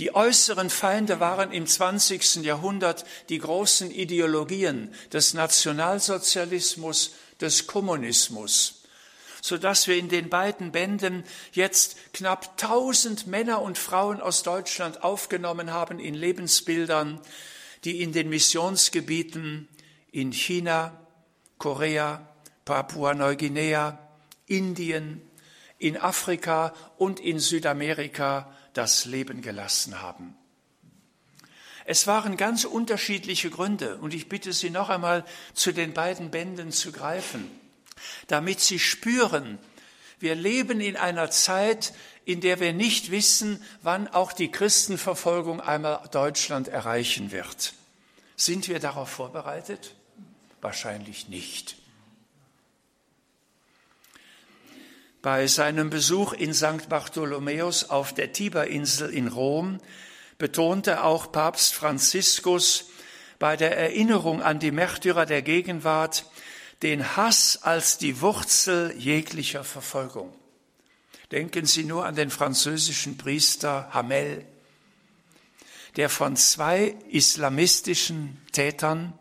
Die 0.00 0.14
äußeren 0.14 0.70
Feinde 0.70 1.20
waren 1.20 1.52
im 1.52 1.66
20. 1.66 2.36
Jahrhundert 2.36 3.04
die 3.28 3.38
großen 3.38 3.90
Ideologien 3.90 4.94
des 5.12 5.34
Nationalsozialismus, 5.34 7.12
des 7.38 7.66
Kommunismus, 7.66 8.80
so 9.42 9.58
dass 9.58 9.88
wir 9.88 9.98
in 9.98 10.08
den 10.08 10.30
beiden 10.30 10.72
Bänden 10.72 11.22
jetzt 11.52 11.98
knapp 12.14 12.52
1000 12.62 13.26
Männer 13.26 13.60
und 13.60 13.76
Frauen 13.76 14.22
aus 14.22 14.42
Deutschland 14.42 15.04
aufgenommen 15.04 15.70
haben 15.70 15.98
in 15.98 16.14
Lebensbildern, 16.14 17.20
die 17.84 18.00
in 18.00 18.14
den 18.14 18.30
Missionsgebieten 18.30 19.68
in 20.12 20.32
China, 20.32 20.98
Korea, 21.58 22.26
Papua-Neuguinea, 22.64 23.98
Indien, 24.46 25.20
in 25.76 25.98
Afrika 25.98 26.72
und 26.96 27.20
in 27.20 27.38
Südamerika 27.38 28.50
das 28.72 29.04
Leben 29.04 29.42
gelassen 29.42 30.00
haben. 30.00 30.36
Es 31.84 32.06
waren 32.06 32.36
ganz 32.36 32.64
unterschiedliche 32.64 33.50
Gründe 33.50 33.96
und 33.96 34.14
ich 34.14 34.28
bitte 34.28 34.52
Sie 34.52 34.70
noch 34.70 34.90
einmal 34.90 35.24
zu 35.54 35.72
den 35.72 35.92
beiden 35.92 36.30
Bänden 36.30 36.72
zu 36.72 36.92
greifen, 36.92 37.50
damit 38.28 38.60
Sie 38.60 38.78
spüren, 38.78 39.58
wir 40.20 40.34
leben 40.34 40.80
in 40.80 40.96
einer 40.96 41.30
Zeit, 41.30 41.94
in 42.26 42.42
der 42.42 42.60
wir 42.60 42.74
nicht 42.74 43.10
wissen, 43.10 43.64
wann 43.82 44.06
auch 44.06 44.32
die 44.32 44.50
Christenverfolgung 44.50 45.60
einmal 45.62 46.06
Deutschland 46.12 46.68
erreichen 46.68 47.32
wird. 47.32 47.72
Sind 48.36 48.68
wir 48.68 48.78
darauf 48.78 49.08
vorbereitet? 49.08 49.94
Wahrscheinlich 50.60 51.28
nicht. 51.28 51.79
Bei 55.22 55.46
seinem 55.48 55.90
Besuch 55.90 56.32
in 56.32 56.54
St. 56.54 56.88
Bartholomäus 56.88 57.90
auf 57.90 58.14
der 58.14 58.32
Tiberinsel 58.32 59.10
in 59.10 59.28
Rom 59.28 59.78
betonte 60.38 61.04
auch 61.04 61.30
Papst 61.30 61.74
Franziskus 61.74 62.86
bei 63.38 63.58
der 63.58 63.76
Erinnerung 63.76 64.40
an 64.40 64.60
die 64.60 64.70
Märtyrer 64.70 65.26
der 65.26 65.42
Gegenwart 65.42 66.24
den 66.82 67.16
Hass 67.16 67.58
als 67.62 67.98
die 67.98 68.22
Wurzel 68.22 68.94
jeglicher 68.96 69.62
Verfolgung. 69.62 70.32
Denken 71.32 71.66
Sie 71.66 71.84
nur 71.84 72.06
an 72.06 72.14
den 72.14 72.30
französischen 72.30 73.18
Priester 73.18 73.90
Hamel, 73.92 74.46
der 75.96 76.08
von 76.08 76.34
zwei 76.36 76.96
islamistischen 77.10 78.40
Tätern 78.52 79.12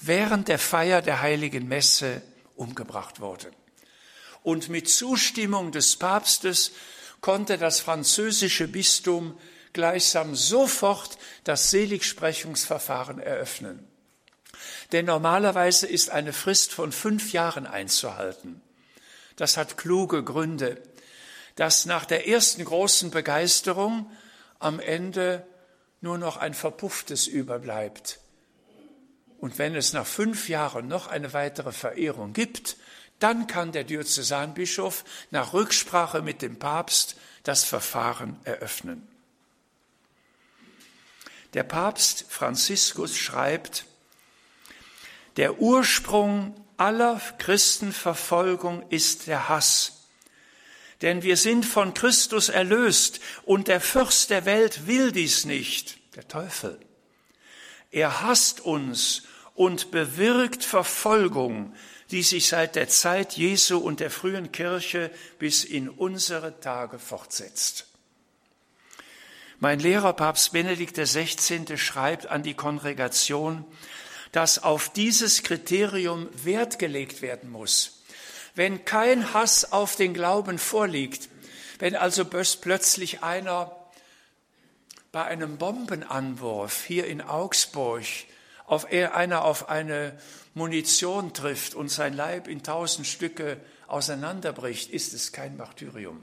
während 0.00 0.48
der 0.48 0.58
Feier 0.58 1.00
der 1.00 1.20
heiligen 1.20 1.68
Messe 1.68 2.22
umgebracht 2.56 3.20
wurde 3.20 3.52
und 4.42 4.68
mit 4.68 4.88
Zustimmung 4.88 5.72
des 5.72 5.96
Papstes 5.96 6.72
konnte 7.20 7.58
das 7.58 7.80
französische 7.80 8.68
Bistum 8.68 9.38
gleichsam 9.72 10.34
sofort 10.34 11.18
das 11.44 11.70
Seligsprechungsverfahren 11.70 13.18
eröffnen. 13.18 13.86
Denn 14.92 15.04
normalerweise 15.04 15.86
ist 15.86 16.10
eine 16.10 16.32
Frist 16.32 16.72
von 16.72 16.92
fünf 16.92 17.32
Jahren 17.32 17.66
einzuhalten. 17.66 18.62
Das 19.36 19.56
hat 19.56 19.76
kluge 19.76 20.24
Gründe, 20.24 20.82
dass 21.56 21.86
nach 21.86 22.04
der 22.04 22.26
ersten 22.26 22.64
großen 22.64 23.10
Begeisterung 23.10 24.10
am 24.58 24.80
Ende 24.80 25.46
nur 26.00 26.18
noch 26.18 26.36
ein 26.36 26.54
verpufftes 26.54 27.26
überbleibt. 27.26 28.20
Und 29.38 29.58
wenn 29.58 29.74
es 29.74 29.92
nach 29.92 30.06
fünf 30.06 30.48
Jahren 30.48 30.88
noch 30.88 31.06
eine 31.06 31.32
weitere 31.32 31.72
Verehrung 31.72 32.32
gibt, 32.32 32.76
dann 33.18 33.46
kann 33.46 33.72
der 33.72 33.84
Diözesanbischof 33.84 35.04
nach 35.30 35.52
Rücksprache 35.52 36.22
mit 36.22 36.42
dem 36.42 36.58
Papst 36.58 37.16
das 37.42 37.64
Verfahren 37.64 38.38
eröffnen. 38.44 39.06
Der 41.54 41.62
Papst 41.62 42.26
Franziskus 42.28 43.16
schreibt, 43.16 43.86
der 45.36 45.60
Ursprung 45.60 46.54
aller 46.76 47.20
Christenverfolgung 47.38 48.88
ist 48.90 49.26
der 49.26 49.48
Hass. 49.48 50.04
Denn 51.00 51.22
wir 51.22 51.36
sind 51.36 51.64
von 51.64 51.94
Christus 51.94 52.48
erlöst 52.48 53.20
und 53.44 53.68
der 53.68 53.80
Fürst 53.80 54.30
der 54.30 54.44
Welt 54.44 54.86
will 54.86 55.12
dies 55.12 55.44
nicht, 55.44 55.98
der 56.16 56.26
Teufel. 56.26 56.78
Er 57.90 58.20
hasst 58.20 58.60
uns 58.60 59.22
und 59.54 59.90
bewirkt 59.90 60.64
Verfolgung, 60.64 61.74
die 62.10 62.22
sich 62.22 62.48
seit 62.48 62.76
der 62.76 62.88
Zeit 62.88 63.34
Jesu 63.34 63.78
und 63.78 64.00
der 64.00 64.10
frühen 64.10 64.52
Kirche 64.52 65.10
bis 65.38 65.64
in 65.64 65.88
unsere 65.88 66.60
Tage 66.60 66.98
fortsetzt. 66.98 67.86
Mein 69.60 69.80
Lehrer 69.80 70.12
Papst 70.12 70.52
Benedikt 70.52 70.96
XVI. 70.96 71.76
schreibt 71.76 72.26
an 72.26 72.42
die 72.42 72.54
Kongregation, 72.54 73.64
dass 74.32 74.62
auf 74.62 74.88
dieses 74.92 75.42
Kriterium 75.42 76.28
Wert 76.44 76.78
gelegt 76.78 77.22
werden 77.22 77.50
muss. 77.50 78.02
Wenn 78.54 78.84
kein 78.84 79.34
Hass 79.34 79.72
auf 79.72 79.96
den 79.96 80.14
Glauben 80.14 80.58
vorliegt, 80.58 81.28
wenn 81.78 81.96
also 81.96 82.24
plötzlich 82.24 83.22
einer 83.22 83.74
bei 85.12 85.24
einem 85.24 85.58
Bombenanwurf 85.58 86.84
hier 86.84 87.06
in 87.06 87.20
Augsburg 87.20 88.04
auf 88.66 88.86
einer 88.86 89.44
auf 89.44 89.68
eine 89.68 90.18
Munition 90.58 91.32
trifft 91.32 91.74
und 91.74 91.88
sein 91.88 92.12
Leib 92.12 92.48
in 92.48 92.62
tausend 92.62 93.06
Stücke 93.06 93.58
auseinanderbricht, 93.86 94.90
ist 94.90 95.14
es 95.14 95.32
kein 95.32 95.56
Martyrium. 95.56 96.22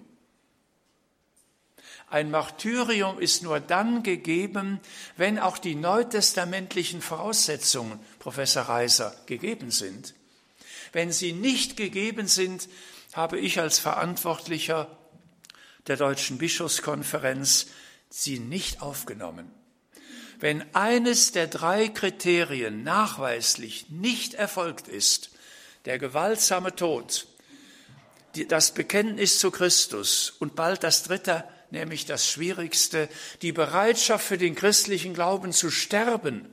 Ein 2.08 2.30
Martyrium 2.30 3.20
ist 3.20 3.42
nur 3.42 3.60
dann 3.60 4.04
gegeben, 4.04 4.80
wenn 5.18 5.40
auch 5.40 5.58
die 5.58 5.74
neutestamentlichen 5.74 7.02
Voraussetzungen, 7.02 8.00
Professor 8.20 8.64
Reiser, 8.64 9.16
gegeben 9.26 9.72
sind. 9.72 10.14
Wenn 10.92 11.12
sie 11.12 11.34
nicht 11.34 11.78
gegeben 11.78 12.28
sind, 12.28 12.70
habe 13.14 13.40
ich 13.40 13.60
als 13.60 13.80
Verantwortlicher 13.80 14.96
der 15.88 15.98
Deutschen 15.98 16.38
Bischofskonferenz 16.38 17.68
sie 18.10 18.40
nicht 18.40 18.82
aufgenommen. 18.82 19.52
Wenn 20.40 20.64
eines 20.76 21.32
der 21.32 21.48
drei 21.48 21.88
Kriterien 21.88 22.84
nachweislich 22.84 23.90
nicht 23.90 24.34
erfolgt 24.34 24.88
ist, 24.88 25.32
der 25.86 26.00
gewaltsame 26.00 26.76
Tod, 26.76 27.28
das 28.50 28.74
Bekenntnis 28.74 29.40
zu 29.40 29.52
Christus 29.52 30.32
und 30.40 30.56
bald 30.56 30.84
das 30.84 31.04
dritte, 31.04 31.46
nämlich 31.72 32.06
das 32.06 32.30
Schwierigste, 32.30 33.08
die 33.42 33.52
Bereitschaft 33.52 34.26
für 34.26 34.38
den 34.38 34.56
christlichen 34.56 35.14
Glauben 35.14 35.54
zu 35.54 35.72
sterben. 35.72 36.50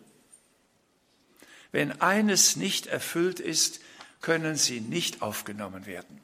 Wenn 1.73 2.01
eines 2.01 2.57
nicht 2.57 2.87
erfüllt 2.87 3.41
ist, 3.41 3.81
können 4.21 4.57
sie 4.57 4.81
nicht 4.81 5.23
aufgenommen 5.23 5.87
werden. 5.87 6.21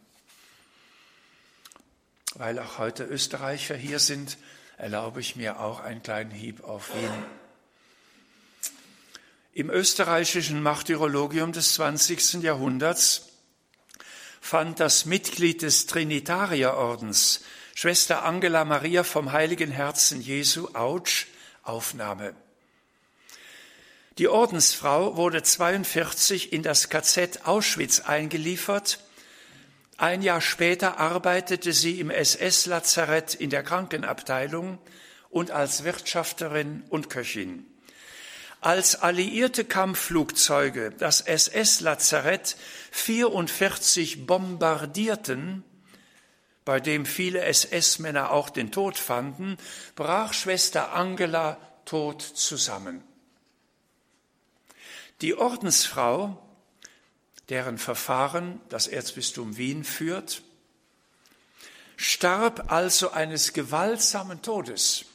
Weil 2.35 2.59
auch 2.59 2.78
heute 2.78 3.05
Österreicher 3.05 3.74
hier 3.74 3.99
sind, 3.99 4.37
erlaube 4.76 5.20
ich 5.20 5.35
mir 5.35 5.59
auch 5.59 5.80
einen 5.80 6.03
kleinen 6.03 6.30
Hieb 6.30 6.62
auf 6.62 6.95
Wien. 6.95 7.11
Im 9.59 9.70
österreichischen 9.70 10.62
Martyrologium 10.62 11.50
des 11.50 11.74
20. 11.74 12.44
Jahrhunderts 12.44 13.30
fand 14.40 14.78
das 14.78 15.04
Mitglied 15.04 15.62
des 15.62 15.86
Trinitarierordens, 15.86 17.40
Schwester 17.74 18.22
Angela 18.22 18.64
Maria 18.64 19.02
vom 19.02 19.32
Heiligen 19.32 19.72
Herzen 19.72 20.20
Jesu, 20.20 20.68
Autsch, 20.74 21.26
Aufnahme. 21.64 22.36
Die 24.18 24.28
Ordensfrau 24.28 25.16
wurde 25.16 25.42
42 25.42 26.52
in 26.52 26.62
das 26.62 26.88
KZ 26.88 27.44
Auschwitz 27.44 27.98
eingeliefert. 27.98 29.00
Ein 29.96 30.22
Jahr 30.22 30.40
später 30.40 30.98
arbeitete 31.00 31.72
sie 31.72 31.98
im 31.98 32.11
SS-Lazarett 32.11 33.34
in 33.34 33.50
der 33.50 33.64
Krankenabteilung 33.64 34.78
und 35.30 35.50
als 35.50 35.82
Wirtschafterin 35.82 36.84
und 36.90 37.11
Köchin. 37.11 37.66
Als 38.61 38.96
alliierte 38.96 39.64
Kampfflugzeuge 39.64 40.90
das 40.90 41.20
SS-Lazarett 41.20 42.56
44 42.90 44.26
bombardierten, 44.26 45.62
bei 46.64 46.80
dem 46.80 47.06
viele 47.06 47.42
SS-Männer 47.42 48.30
auch 48.32 48.50
den 48.50 48.72
Tod 48.72 48.98
fanden, 48.98 49.56
brach 49.94 50.34
Schwester 50.34 50.92
Angela 50.92 51.56
tot 51.84 52.20
zusammen. 52.20 53.02
Die 55.20 55.34
Ordensfrau, 55.34 56.36
deren 57.48 57.78
Verfahren 57.78 58.61
das 58.68 58.86
Erzbistum 58.86 59.56
Wien 59.56 59.84
führt, 59.84 60.42
starb 61.96 62.70
also 62.70 63.11
eines 63.11 63.52
gewaltsamen 63.52 64.42
Todes, 64.42 65.06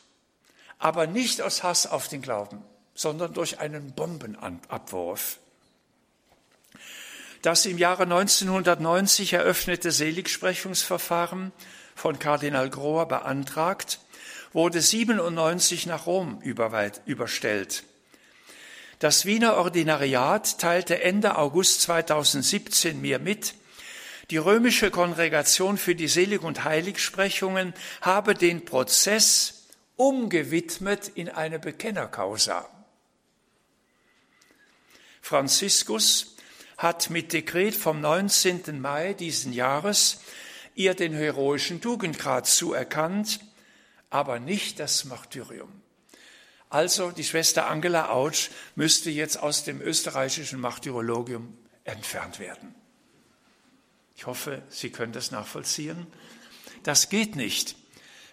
aber 0.80 1.08
nicht 1.08 1.42
aus 1.42 1.62
Hass 1.62 1.88
auf 1.88 2.08
den 2.08 2.22
Glauben, 2.22 2.64
sondern 2.96 3.34
durch 3.34 3.60
einen 3.60 3.94
Bombenabwurf. 3.94 5.40
Das 7.42 7.66
im 7.66 7.78
Jahre 7.78 8.04
1990 8.04 9.34
eröffnete 9.34 9.92
Seligsprechungsverfahren 9.92 11.52
von 11.96 12.18
Kardinal 12.18 12.70
Grohr 12.70 13.08
beantragt, 13.08 14.00
wurde 14.54 14.82
97 14.82 15.86
nach 15.88 16.06
Rom 16.06 16.42
überstellt. 16.42 17.84
Das 19.00 19.26
Wiener 19.26 19.58
Ordinariat 19.58 20.60
teilte 20.60 21.02
Ende 21.02 21.38
August 21.38 21.82
2017 21.82 23.02
mir 23.02 23.20
mit, 23.20 23.56
die 24.30 24.38
römische 24.38 24.90
Kongregation 24.90 25.78
für 25.78 25.96
die 25.96 26.08
Selig- 26.08 26.44
und 26.44 26.64
Heiligsprechungen 26.64 27.74
habe 28.00 28.36
den 28.36 28.64
Prozess 28.64 29.66
umgewidmet 29.98 31.10
in 31.10 31.28
eine 31.28 31.60
Bekennerkausa. 31.60 32.70
Franziskus 35.24 36.36
hat 36.78 37.10
mit 37.10 37.32
Dekret 37.32 37.76
vom 37.76 38.02
19. 38.02 38.82
Mai 38.82 39.14
diesen 39.14 39.54
Jahres 39.54 40.20
ihr 40.76 40.96
den 40.96 41.14
heroischen 41.14 41.80
Tugendgrad 41.80 42.46
zuerkannt, 42.46 43.40
aber 44.10 44.42
nicht 44.42 44.82
das 44.82 45.06
Martyrium. 45.06 45.72
Also 46.70 47.12
die 47.12 47.24
Schwester 47.24 47.70
Angela 47.70 48.10
Autsch 48.10 48.50
müsste 48.76 49.12
jetzt 49.12 49.38
aus 49.38 49.64
dem 49.64 49.80
österreichischen 49.80 50.60
Martyrologium 50.60 51.58
entfernt 51.86 52.40
werden. 52.40 52.76
Ich 54.18 54.26
hoffe, 54.26 54.62
Sie 54.68 54.90
können 54.90 55.14
das 55.14 55.32
nachvollziehen. 55.32 56.06
Das 56.84 57.08
geht 57.08 57.38
nicht. 57.38 57.78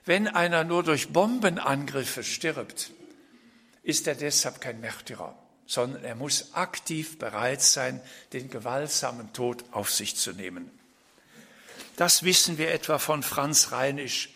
Wenn 0.05 0.26
einer 0.26 0.64
nur 0.64 0.82
durch 0.82 1.11
Bombenangriffe 1.11 2.24
stirbt, 2.24 2.91
ist 3.84 4.09
er 4.09 4.16
deshalb 4.16 4.61
kein 4.61 4.80
Märtyrer 4.80 5.39
sondern 5.71 6.03
er 6.03 6.16
muss 6.16 6.53
aktiv 6.55 7.16
bereit 7.16 7.62
sein, 7.62 8.01
den 8.33 8.51
gewaltsamen 8.51 9.33
Tod 9.33 9.62
auf 9.71 9.93
sich 9.93 10.16
zu 10.16 10.33
nehmen. 10.33 10.68
Das 11.95 12.25
wissen 12.25 12.59
wir 12.59 12.73
etwa 12.73 12.99
von 12.99 13.23
Franz 13.23 13.71
Reinisch, 13.71 14.31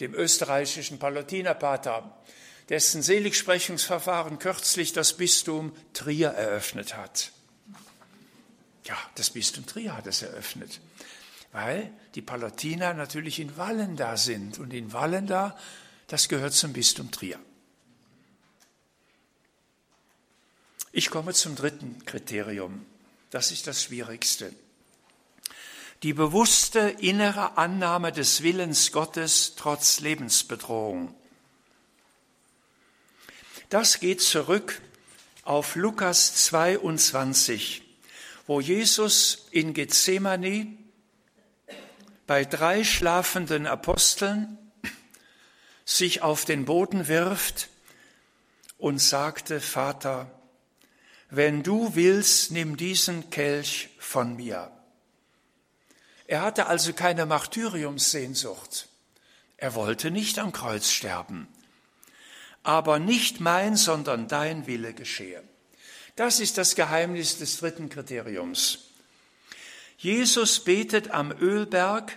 dem 0.00 0.14
österreichischen 0.14 0.98
Palatinerpater, 0.98 2.16
dessen 2.70 3.02
Seligsprechungsverfahren 3.02 4.38
kürzlich 4.38 4.94
das 4.94 5.14
Bistum 5.14 5.76
Trier 5.92 6.30
eröffnet 6.30 6.96
hat. 6.96 7.32
Ja, 8.84 8.96
das 9.16 9.28
Bistum 9.28 9.66
Trier 9.66 9.94
hat 9.94 10.06
es 10.06 10.22
eröffnet, 10.22 10.80
weil 11.52 11.92
die 12.14 12.22
Palatiner 12.22 12.94
natürlich 12.94 13.40
in 13.40 13.58
Wallenda 13.58 14.16
sind 14.16 14.58
und 14.58 14.72
in 14.72 14.94
Wallenda, 14.94 15.54
das 16.06 16.30
gehört 16.30 16.54
zum 16.54 16.72
Bistum 16.72 17.10
Trier. 17.10 17.38
Ich 20.94 21.08
komme 21.08 21.32
zum 21.32 21.56
dritten 21.56 22.04
Kriterium. 22.04 22.84
Das 23.30 23.50
ist 23.50 23.66
das 23.66 23.82
Schwierigste. 23.82 24.52
Die 26.02 26.12
bewusste 26.12 26.80
innere 26.80 27.56
Annahme 27.56 28.12
des 28.12 28.42
Willens 28.42 28.92
Gottes 28.92 29.54
trotz 29.56 30.00
Lebensbedrohung. 30.00 31.14
Das 33.70 34.00
geht 34.00 34.20
zurück 34.20 34.82
auf 35.44 35.76
Lukas 35.76 36.34
22, 36.44 37.82
wo 38.46 38.60
Jesus 38.60 39.46
in 39.50 39.72
Gethsemane 39.72 40.76
bei 42.26 42.44
drei 42.44 42.84
schlafenden 42.84 43.66
Aposteln 43.66 44.58
sich 45.86 46.20
auf 46.20 46.44
den 46.44 46.66
Boden 46.66 47.08
wirft 47.08 47.70
und 48.76 48.98
sagte, 48.98 49.58
Vater, 49.58 50.30
wenn 51.34 51.62
du 51.62 51.94
willst, 51.94 52.50
nimm 52.50 52.76
diesen 52.76 53.30
Kelch 53.30 53.88
von 53.98 54.36
mir. 54.36 54.70
Er 56.26 56.42
hatte 56.42 56.66
also 56.66 56.92
keine 56.92 57.24
Martyriumssehnsucht. 57.24 58.86
Er 59.56 59.74
wollte 59.74 60.10
nicht 60.10 60.38
am 60.38 60.52
Kreuz 60.52 60.90
sterben. 60.90 61.48
Aber 62.62 62.98
nicht 62.98 63.40
mein, 63.40 63.76
sondern 63.76 64.28
dein 64.28 64.66
Wille 64.66 64.92
geschehe. 64.92 65.42
Das 66.16 66.38
ist 66.38 66.58
das 66.58 66.74
Geheimnis 66.74 67.38
des 67.38 67.56
dritten 67.56 67.88
Kriteriums. 67.88 68.90
Jesus 69.96 70.60
betet 70.60 71.12
am 71.12 71.32
Ölberg 71.32 72.14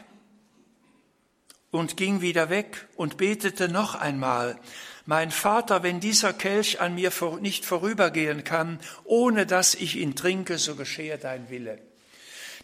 und 1.71 1.95
ging 1.95 2.19
wieder 2.19 2.49
weg 2.49 2.85
und 2.97 3.15
betete 3.15 3.69
noch 3.69 3.95
einmal, 3.95 4.59
mein 5.05 5.31
Vater, 5.31 5.83
wenn 5.83 5.99
dieser 5.99 6.33
Kelch 6.33 6.81
an 6.81 6.95
mir 6.95 7.11
nicht 7.39 7.65
vorübergehen 7.65 8.43
kann, 8.43 8.79
ohne 9.03 9.45
dass 9.45 9.75
ich 9.75 9.97
ihn 9.97 10.15
trinke, 10.15 10.57
so 10.57 10.75
geschehe 10.75 11.17
dein 11.17 11.49
Wille. 11.49 11.79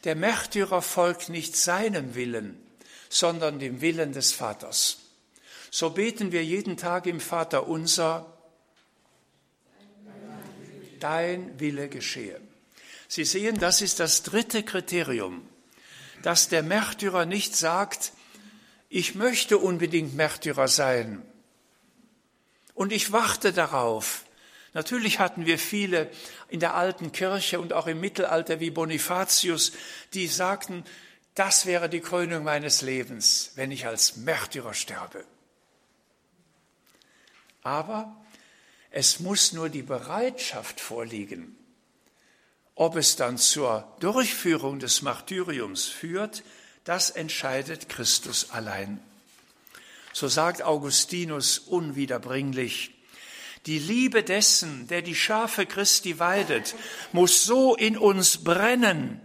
Der 0.03 0.15
Märtyrer 0.15 0.81
folgt 0.81 1.29
nicht 1.29 1.55
seinem 1.55 2.15
Willen, 2.15 2.57
sondern 3.09 3.59
dem 3.59 3.81
Willen 3.81 4.13
des 4.13 4.33
Vaters. 4.33 4.97
So 5.69 5.91
beten 5.91 6.31
wir 6.31 6.43
jeden 6.43 6.77
Tag 6.77 7.05
im 7.05 7.19
Vater 7.19 7.67
unser, 7.67 8.25
dein 10.99 11.59
Wille 11.59 11.89
geschehe. 11.89 12.41
Sie 13.07 13.25
sehen, 13.25 13.59
das 13.59 13.81
ist 13.81 13.99
das 13.99 14.23
dritte 14.23 14.63
Kriterium, 14.63 15.47
dass 16.23 16.49
der 16.49 16.63
Märtyrer 16.63 17.25
nicht 17.25 17.55
sagt, 17.55 18.13
ich 18.89 19.15
möchte 19.15 19.57
unbedingt 19.57 20.15
Märtyrer 20.15 20.67
sein, 20.67 21.21
und 22.81 22.91
ich 22.91 23.11
warte 23.11 23.53
darauf. 23.53 24.25
Natürlich 24.73 25.19
hatten 25.19 25.45
wir 25.45 25.59
viele 25.59 26.09
in 26.49 26.59
der 26.59 26.73
alten 26.73 27.11
Kirche 27.11 27.59
und 27.59 27.73
auch 27.73 27.85
im 27.85 27.99
Mittelalter 27.99 28.59
wie 28.59 28.71
Bonifatius, 28.71 29.73
die 30.15 30.25
sagten, 30.25 30.83
das 31.35 31.67
wäre 31.67 31.89
die 31.89 31.99
Krönung 31.99 32.43
meines 32.43 32.81
Lebens, 32.81 33.51
wenn 33.53 33.69
ich 33.69 33.85
als 33.85 34.15
Märtyrer 34.15 34.73
sterbe. 34.73 35.23
Aber 37.61 38.19
es 38.89 39.19
muss 39.19 39.53
nur 39.53 39.69
die 39.69 39.83
Bereitschaft 39.83 40.79
vorliegen. 40.79 41.55
Ob 42.73 42.95
es 42.95 43.15
dann 43.15 43.37
zur 43.37 43.95
Durchführung 43.99 44.79
des 44.79 45.03
Martyriums 45.03 45.85
führt, 45.85 46.41
das 46.83 47.11
entscheidet 47.11 47.89
Christus 47.89 48.49
allein. 48.49 49.03
So 50.13 50.27
sagt 50.27 50.61
Augustinus 50.61 51.59
unwiederbringlich, 51.59 52.91
die 53.65 53.79
Liebe 53.79 54.23
dessen, 54.23 54.87
der 54.87 55.01
die 55.01 55.15
Schafe 55.15 55.65
Christi 55.65 56.17
weidet, 56.19 56.73
muss 57.11 57.43
so 57.43 57.75
in 57.75 57.97
uns 57.97 58.43
brennen, 58.43 59.21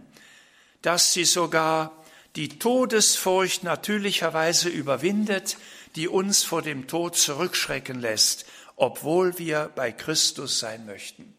dass 0.81 1.13
sie 1.13 1.25
sogar 1.25 2.03
die 2.35 2.59
Todesfurcht 2.59 3.63
natürlicherweise 3.63 4.69
überwindet, 4.69 5.57
die 5.95 6.07
uns 6.07 6.43
vor 6.43 6.61
dem 6.61 6.87
Tod 6.87 7.17
zurückschrecken 7.17 7.99
lässt, 7.99 8.45
obwohl 8.75 9.39
wir 9.39 9.71
bei 9.75 9.91
Christus 9.91 10.59
sein 10.59 10.85
möchten. 10.85 11.35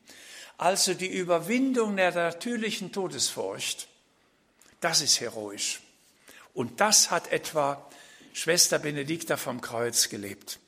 Also 0.57 0.94
die 0.94 1.07
Überwindung 1.07 1.96
der 1.96 2.12
natürlichen 2.12 2.90
Todesfurcht, 2.90 3.86
das 4.80 5.01
ist 5.01 5.20
heroisch. 5.20 5.80
Und 6.53 6.80
das 6.80 7.12
hat 7.12 7.30
etwa 7.30 7.88
Schwester 8.33 8.79
Benedikta 8.79 9.37
vom 9.37 9.61
Kreuz 9.61 10.09
gelebt. 10.09 10.59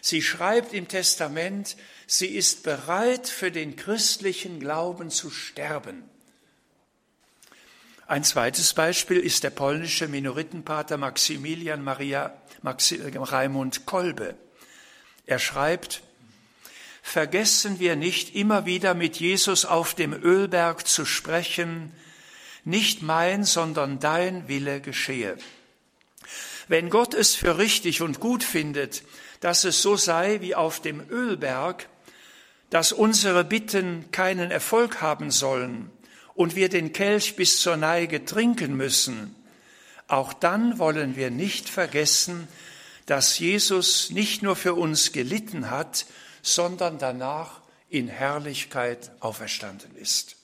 Sie 0.00 0.22
schreibt 0.22 0.72
im 0.72 0.88
Testament, 0.88 1.76
sie 2.06 2.26
ist 2.26 2.64
bereit, 2.64 3.28
für 3.28 3.50
den 3.50 3.76
christlichen 3.76 4.60
Glauben 4.60 5.10
zu 5.10 5.30
sterben. 5.30 6.02
Ein 8.06 8.24
zweites 8.24 8.74
Beispiel 8.74 9.18
ist 9.18 9.44
der 9.44 9.50
polnische 9.50 10.08
Minoritenpater 10.08 10.96
Maximilian 10.96 11.82
Maria 11.82 12.36
Maxi, 12.62 13.00
Raimund 13.00 13.86
Kolbe. 13.86 14.36
Er 15.24 15.38
schreibt, 15.38 16.02
Vergessen 17.02 17.80
wir 17.80 17.96
nicht 17.96 18.34
immer 18.34 18.64
wieder 18.64 18.94
mit 18.94 19.16
Jesus 19.18 19.64
auf 19.64 19.94
dem 19.94 20.12
Ölberg 20.12 20.86
zu 20.86 21.04
sprechen, 21.04 21.92
nicht 22.64 23.02
mein, 23.02 23.44
sondern 23.44 23.98
dein 23.98 24.46
Wille 24.46 24.80
geschehe. 24.80 25.36
Wenn 26.68 26.90
Gott 26.90 27.14
es 27.14 27.34
für 27.34 27.58
richtig 27.58 28.02
und 28.02 28.20
gut 28.20 28.44
findet, 28.44 29.02
dass 29.40 29.64
es 29.64 29.82
so 29.82 29.96
sei 29.96 30.40
wie 30.40 30.54
auf 30.54 30.80
dem 30.80 31.02
Ölberg, 31.10 31.88
dass 32.70 32.92
unsere 32.92 33.44
Bitten 33.44 34.10
keinen 34.12 34.50
Erfolg 34.50 35.00
haben 35.00 35.30
sollen 35.30 35.90
und 36.34 36.56
wir 36.56 36.68
den 36.68 36.92
Kelch 36.92 37.36
bis 37.36 37.60
zur 37.60 37.76
Neige 37.76 38.24
trinken 38.24 38.76
müssen, 38.76 39.34
auch 40.08 40.32
dann 40.32 40.78
wollen 40.78 41.16
wir 41.16 41.30
nicht 41.30 41.68
vergessen, 41.68 42.48
dass 43.06 43.38
Jesus 43.38 44.10
nicht 44.10 44.42
nur 44.42 44.56
für 44.56 44.74
uns 44.74 45.12
gelitten 45.12 45.70
hat, 45.70 46.06
sondern 46.42 46.98
danach 46.98 47.60
in 47.88 48.08
Herrlichkeit 48.08 49.10
auferstanden 49.20 49.94
ist. 49.96 50.36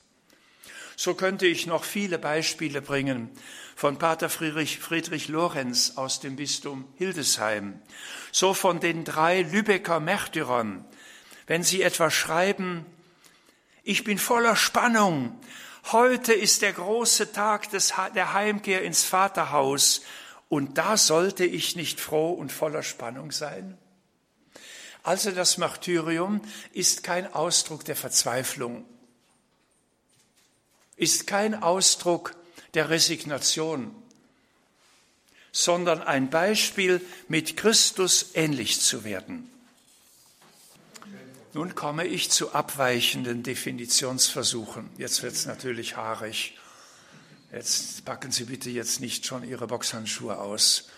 So 0.96 1.14
könnte 1.14 1.46
ich 1.46 1.66
noch 1.66 1.84
viele 1.84 2.18
Beispiele 2.18 2.82
bringen 2.82 3.30
von 3.78 3.96
Pater 3.96 4.28
Friedrich, 4.28 4.80
Friedrich 4.80 5.28
Lorenz 5.28 5.92
aus 5.94 6.18
dem 6.18 6.34
Bistum 6.34 6.84
Hildesheim, 6.96 7.80
so 8.32 8.52
von 8.52 8.80
den 8.80 9.04
drei 9.04 9.42
Lübecker 9.42 10.00
Märtyrern, 10.00 10.84
wenn 11.46 11.62
sie 11.62 11.82
etwa 11.82 12.10
schreiben, 12.10 12.84
ich 13.84 14.02
bin 14.02 14.18
voller 14.18 14.56
Spannung, 14.56 15.38
heute 15.92 16.32
ist 16.32 16.62
der 16.62 16.72
große 16.72 17.30
Tag 17.30 17.70
des, 17.70 17.94
der 18.16 18.32
Heimkehr 18.32 18.82
ins 18.82 19.04
Vaterhaus. 19.04 20.02
Und 20.48 20.76
da 20.76 20.96
sollte 20.96 21.44
ich 21.44 21.76
nicht 21.76 22.00
froh 22.00 22.32
und 22.32 22.50
voller 22.50 22.82
Spannung 22.82 23.30
sein? 23.30 23.78
Also 25.04 25.30
das 25.30 25.56
Martyrium 25.56 26.42
ist 26.72 27.04
kein 27.04 27.32
Ausdruck 27.32 27.84
der 27.84 27.94
Verzweiflung, 27.94 28.84
ist 30.96 31.28
kein 31.28 31.62
Ausdruck 31.62 32.34
der 32.78 32.90
Resignation, 32.90 33.92
sondern 35.50 36.00
ein 36.00 36.30
Beispiel, 36.30 37.00
mit 37.26 37.56
Christus 37.56 38.30
ähnlich 38.34 38.80
zu 38.80 39.02
werden. 39.02 39.50
Nun 41.54 41.74
komme 41.74 42.06
ich 42.06 42.30
zu 42.30 42.52
abweichenden 42.54 43.42
Definitionsversuchen. 43.42 44.90
Jetzt 44.96 45.24
wird 45.24 45.32
es 45.32 45.46
natürlich 45.46 45.96
haarig. 45.96 46.56
Jetzt 47.50 48.04
packen 48.04 48.30
Sie 48.30 48.44
bitte 48.44 48.70
jetzt 48.70 49.00
nicht 49.00 49.26
schon 49.26 49.42
Ihre 49.42 49.66
Boxhandschuhe 49.66 50.38
aus. 50.38 50.88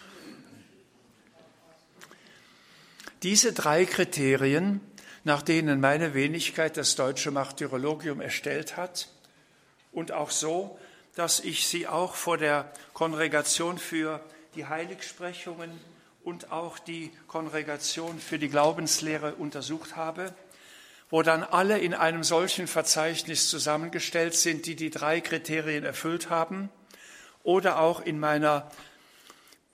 Diese 3.22 3.54
drei 3.54 3.86
Kriterien, 3.86 4.82
nach 5.24 5.40
denen 5.40 5.80
meine 5.80 6.12
Wenigkeit 6.12 6.76
das 6.76 6.94
deutsche 6.94 7.30
Martyrologium 7.30 8.20
erstellt 8.20 8.76
hat 8.76 9.08
und 9.92 10.12
auch 10.12 10.30
so, 10.30 10.78
dass 11.20 11.40
ich 11.40 11.66
sie 11.66 11.86
auch 11.86 12.14
vor 12.14 12.38
der 12.38 12.72
Kongregation 12.94 13.76
für 13.76 14.22
die 14.54 14.64
Heiligsprechungen 14.64 15.70
und 16.24 16.50
auch 16.50 16.78
die 16.78 17.12
Kongregation 17.26 18.18
für 18.18 18.38
die 18.38 18.48
Glaubenslehre 18.48 19.34
untersucht 19.34 19.96
habe, 19.96 20.32
wo 21.10 21.20
dann 21.20 21.42
alle 21.42 21.78
in 21.78 21.92
einem 21.92 22.24
solchen 22.24 22.66
Verzeichnis 22.66 23.50
zusammengestellt 23.50 24.34
sind, 24.34 24.64
die 24.64 24.76
die 24.76 24.88
drei 24.88 25.20
Kriterien 25.20 25.84
erfüllt 25.84 26.30
haben, 26.30 26.70
oder 27.42 27.80
auch 27.80 28.00
in 28.00 28.18
meiner 28.18 28.70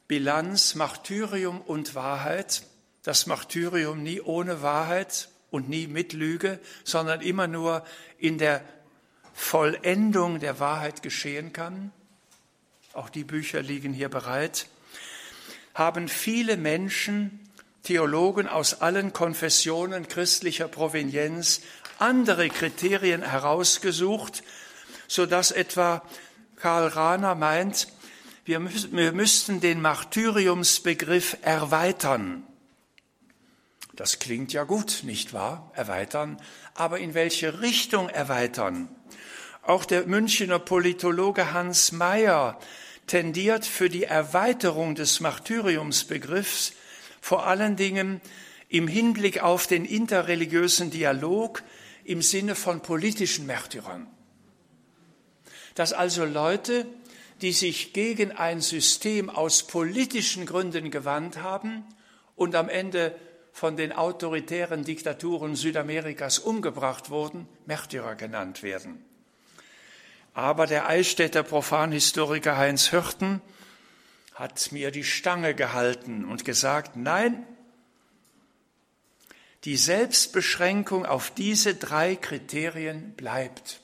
Bilanz 0.08 0.74
Martyrium 0.74 1.60
und 1.60 1.94
Wahrheit, 1.94 2.64
das 3.04 3.28
Martyrium 3.28 4.02
nie 4.02 4.20
ohne 4.20 4.62
Wahrheit 4.62 5.28
und 5.52 5.68
nie 5.68 5.86
mit 5.86 6.12
Lüge, 6.12 6.58
sondern 6.82 7.20
immer 7.20 7.46
nur 7.46 7.84
in 8.18 8.36
der 8.38 8.64
Vollendung 9.36 10.40
der 10.40 10.58
Wahrheit 10.58 11.02
geschehen 11.02 11.52
kann. 11.52 11.92
Auch 12.94 13.10
die 13.10 13.22
Bücher 13.22 13.60
liegen 13.60 13.92
hier 13.92 14.08
bereit. 14.08 14.66
Haben 15.74 16.08
viele 16.08 16.56
Menschen 16.56 17.38
Theologen 17.82 18.48
aus 18.48 18.80
allen 18.80 19.12
Konfessionen 19.12 20.08
christlicher 20.08 20.66
Provenienz 20.66 21.60
andere 21.98 22.48
Kriterien 22.48 23.22
herausgesucht, 23.22 24.42
so 25.06 25.26
dass 25.26 25.52
etwa 25.52 26.02
Karl 26.56 26.88
Rahner 26.88 27.36
meint, 27.36 27.88
wir, 28.44 28.60
wir 28.92 29.12
müssten 29.12 29.60
den 29.60 29.80
Martyriumsbegriff 29.82 31.36
erweitern. 31.42 32.42
Das 33.92 34.18
klingt 34.18 34.52
ja 34.52 34.64
gut, 34.64 35.00
nicht 35.02 35.32
wahr? 35.32 35.70
Erweitern. 35.74 36.40
Aber 36.74 36.98
in 36.98 37.14
welche 37.14 37.60
Richtung 37.60 38.08
erweitern? 38.08 38.88
Auch 39.66 39.84
der 39.84 40.06
Münchner 40.06 40.60
Politologe 40.60 41.52
Hans 41.52 41.90
Mayer 41.90 42.56
tendiert 43.08 43.66
für 43.66 43.88
die 43.88 44.04
Erweiterung 44.04 44.94
des 44.94 45.18
Martyriumsbegriffs 45.18 46.74
vor 47.20 47.48
allen 47.48 47.74
Dingen 47.74 48.20
im 48.68 48.86
Hinblick 48.86 49.42
auf 49.42 49.66
den 49.66 49.84
interreligiösen 49.84 50.92
Dialog 50.92 51.64
im 52.04 52.22
Sinne 52.22 52.54
von 52.54 52.80
politischen 52.80 53.46
Märtyrern. 53.46 54.06
Dass 55.74 55.92
also 55.92 56.24
Leute, 56.24 56.86
die 57.42 57.52
sich 57.52 57.92
gegen 57.92 58.30
ein 58.30 58.60
System 58.60 59.28
aus 59.28 59.66
politischen 59.66 60.46
Gründen 60.46 60.92
gewandt 60.92 61.42
haben 61.42 61.84
und 62.36 62.54
am 62.54 62.68
Ende 62.68 63.16
von 63.50 63.76
den 63.76 63.92
autoritären 63.92 64.84
Diktaturen 64.84 65.56
Südamerikas 65.56 66.38
umgebracht 66.38 67.10
wurden, 67.10 67.48
Märtyrer 67.66 68.14
genannt 68.14 68.62
werden. 68.62 69.05
Aber 70.36 70.66
der 70.66 70.86
Eichstätter 70.86 71.42
Profanhistoriker 71.42 72.58
Heinz 72.58 72.92
Hürten 72.92 73.40
hat 74.34 74.70
mir 74.70 74.90
die 74.90 75.02
Stange 75.02 75.54
gehalten 75.54 76.26
und 76.26 76.44
gesagt, 76.44 76.94
nein, 76.94 77.46
die 79.64 79.78
Selbstbeschränkung 79.78 81.06
auf 81.06 81.30
diese 81.30 81.74
drei 81.74 82.16
Kriterien 82.16 83.14
bleibt. 83.14 83.80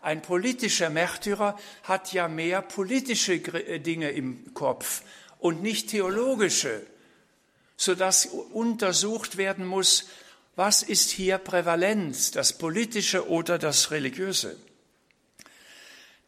Ein 0.00 0.20
politischer 0.20 0.90
Märtyrer 0.90 1.56
hat 1.84 2.12
ja 2.12 2.26
mehr 2.26 2.60
politische 2.60 3.34
äh, 3.34 3.78
Dinge 3.78 4.10
im 4.10 4.52
Kopf 4.52 5.02
und 5.38 5.62
nicht 5.62 5.90
theologische, 5.90 6.84
sodass 7.76 8.26
untersucht 8.26 9.36
werden 9.36 9.64
muss, 9.64 10.08
was 10.56 10.82
ist 10.82 11.10
hier 11.10 11.38
prävalent, 11.38 12.34
das 12.34 12.58
politische 12.58 13.28
oder 13.28 13.60
das 13.60 13.92
religiöse. 13.92 14.56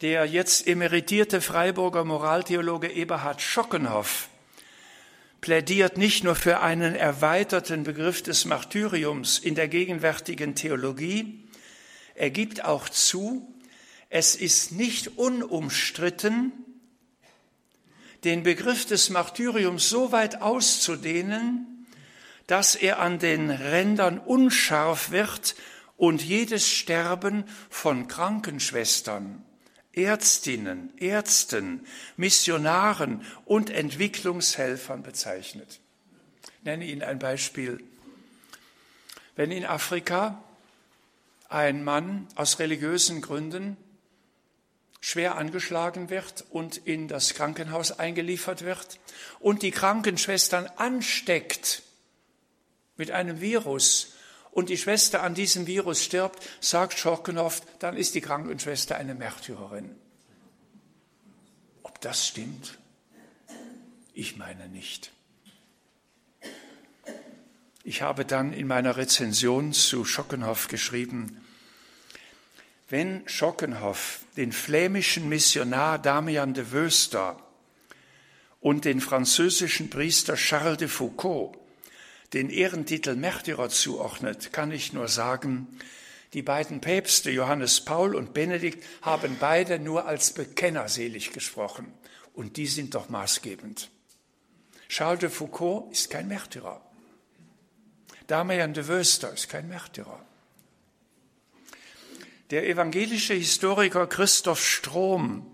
Der 0.02 0.26
jetzt 0.26 0.66
emeritierte 0.66 1.40
Freiburger 1.40 2.04
Moraltheologe 2.04 2.90
Eberhard 2.90 3.40
Schockenhoff 3.40 4.30
plädiert 5.40 5.96
nicht 5.96 6.24
nur 6.24 6.34
für 6.34 6.58
einen 6.58 6.96
erweiterten 6.96 7.84
Begriff 7.84 8.20
des 8.20 8.44
Martyriums 8.44 9.38
in 9.38 9.54
der 9.54 9.68
gegenwärtigen 9.68 10.56
Theologie, 10.56 11.48
er 12.16 12.30
gibt 12.30 12.64
auch 12.64 12.88
zu, 12.88 13.54
es 14.10 14.34
ist 14.34 14.72
nicht 14.72 15.18
unumstritten, 15.18 16.50
den 18.24 18.42
Begriff 18.42 18.84
des 18.86 19.08
Martyriums 19.08 19.88
so 19.88 20.10
weit 20.10 20.42
auszudehnen, 20.42 21.86
dass 22.48 22.74
er 22.74 22.98
an 22.98 23.20
den 23.20 23.50
Rändern 23.50 24.18
unscharf 24.18 25.12
wird 25.12 25.54
und 25.96 26.24
jedes 26.24 26.68
Sterben 26.68 27.44
von 27.70 28.08
Krankenschwestern, 28.08 29.44
Ärztinnen, 29.94 30.92
Ärzten, 30.98 31.86
Missionaren 32.16 33.24
und 33.44 33.70
Entwicklungshelfern 33.70 35.02
bezeichnet. 35.02 35.80
Ich 36.42 36.64
nenne 36.64 36.86
Ihnen 36.86 37.02
ein 37.02 37.18
Beispiel. 37.18 37.82
Wenn 39.36 39.50
in 39.50 39.66
Afrika 39.66 40.42
ein 41.48 41.84
Mann 41.84 42.26
aus 42.34 42.58
religiösen 42.58 43.20
Gründen 43.20 43.76
schwer 45.00 45.36
angeschlagen 45.36 46.08
wird 46.08 46.44
und 46.50 46.78
in 46.78 47.08
das 47.08 47.34
Krankenhaus 47.34 47.98
eingeliefert 47.98 48.62
wird 48.62 48.98
und 49.40 49.62
die 49.62 49.72
Krankenschwestern 49.72 50.66
ansteckt 50.76 51.82
mit 52.96 53.10
einem 53.10 53.40
Virus, 53.40 54.14
und 54.52 54.68
die 54.68 54.76
Schwester 54.76 55.22
an 55.22 55.34
diesem 55.34 55.66
Virus 55.66 56.04
stirbt, 56.04 56.46
sagt 56.60 56.98
Schorkenhoff, 56.98 57.62
dann 57.78 57.96
ist 57.96 58.14
die 58.14 58.20
Krankenschwester 58.20 58.96
eine 58.96 59.14
Märtyrerin. 59.14 59.96
Ob 61.82 62.00
das 62.02 62.28
stimmt? 62.28 62.78
Ich 64.12 64.36
meine 64.36 64.68
nicht. 64.68 65.10
Ich 67.82 68.02
habe 68.02 68.24
dann 68.24 68.52
in 68.52 68.66
meiner 68.66 68.96
Rezension 68.96 69.72
zu 69.72 70.04
Schockenhoff 70.04 70.68
geschrieben, 70.68 71.40
wenn 72.90 73.26
Schockenhoff 73.26 74.20
den 74.36 74.52
flämischen 74.52 75.30
Missionar 75.30 75.98
Damian 75.98 76.52
de 76.52 76.72
Wöster 76.72 77.42
und 78.60 78.84
den 78.84 79.00
französischen 79.00 79.88
Priester 79.88 80.34
Charles 80.34 80.76
de 80.76 80.88
Foucault 80.88 81.56
den 82.32 82.50
Ehrentitel 82.50 83.14
Märtyrer 83.14 83.68
zuordnet, 83.68 84.52
kann 84.52 84.72
ich 84.72 84.92
nur 84.92 85.08
sagen, 85.08 85.66
die 86.32 86.42
beiden 86.42 86.80
Päpste 86.80 87.30
Johannes 87.30 87.84
Paul 87.84 88.14
und 88.14 88.32
Benedikt 88.32 88.84
haben 89.02 89.36
beide 89.38 89.78
nur 89.78 90.06
als 90.06 90.32
Bekenner 90.32 90.88
selig 90.88 91.32
gesprochen. 91.32 91.92
Und 92.32 92.56
die 92.56 92.66
sind 92.66 92.94
doch 92.94 93.10
maßgebend. 93.10 93.90
Charles 94.88 95.20
de 95.20 95.28
Foucault 95.28 95.92
ist 95.92 96.08
kein 96.08 96.28
Märtyrer. 96.28 96.80
Damian 98.26 98.72
de 98.72 98.88
Wöster 98.88 99.32
ist 99.32 99.50
kein 99.50 99.68
Märtyrer. 99.68 100.24
Der 102.50 102.66
evangelische 102.66 103.34
Historiker 103.34 104.06
Christoph 104.06 104.62
Strom 104.62 105.46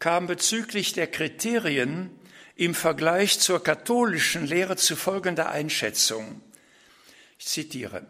kam 0.00 0.26
bezüglich 0.26 0.92
der 0.92 1.06
Kriterien 1.06 2.10
im 2.56 2.74
Vergleich 2.74 3.40
zur 3.40 3.62
katholischen 3.62 4.46
Lehre 4.46 4.76
zu 4.76 4.96
folgender 4.96 5.50
Einschätzung. 5.50 6.40
Ich 7.38 7.46
zitiere. 7.46 8.06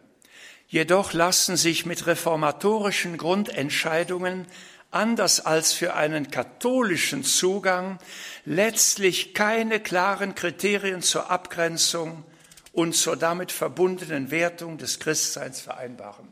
Jedoch 0.69 1.13
lassen 1.13 1.57
sich 1.57 1.87
mit 1.87 2.07
reformatorischen 2.07 3.17
Grundentscheidungen 3.17 4.47
anders 4.91 5.41
als 5.45 5.73
für 5.73 5.95
einen 5.95 6.31
katholischen 6.31 7.25
Zugang 7.25 7.99
letztlich 8.45 9.35
keine 9.35 9.81
klaren 9.81 10.35
Kriterien 10.35 11.03
zur 11.03 11.31
Abgrenzung 11.31 12.25
und 12.73 12.95
zur 12.95 13.17
damit 13.17 13.53
verbundenen 13.53 14.31
Wertung 14.31 14.79
des 14.79 15.01
Christseins 15.01 15.61
vereinbaren. 15.61 16.29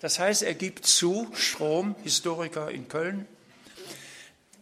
Das 0.00 0.18
heißt, 0.18 0.42
er 0.42 0.54
gibt 0.54 0.86
zu, 0.86 1.28
Strom, 1.34 1.94
Historiker 2.02 2.70
in 2.70 2.88
Köln, 2.88 3.26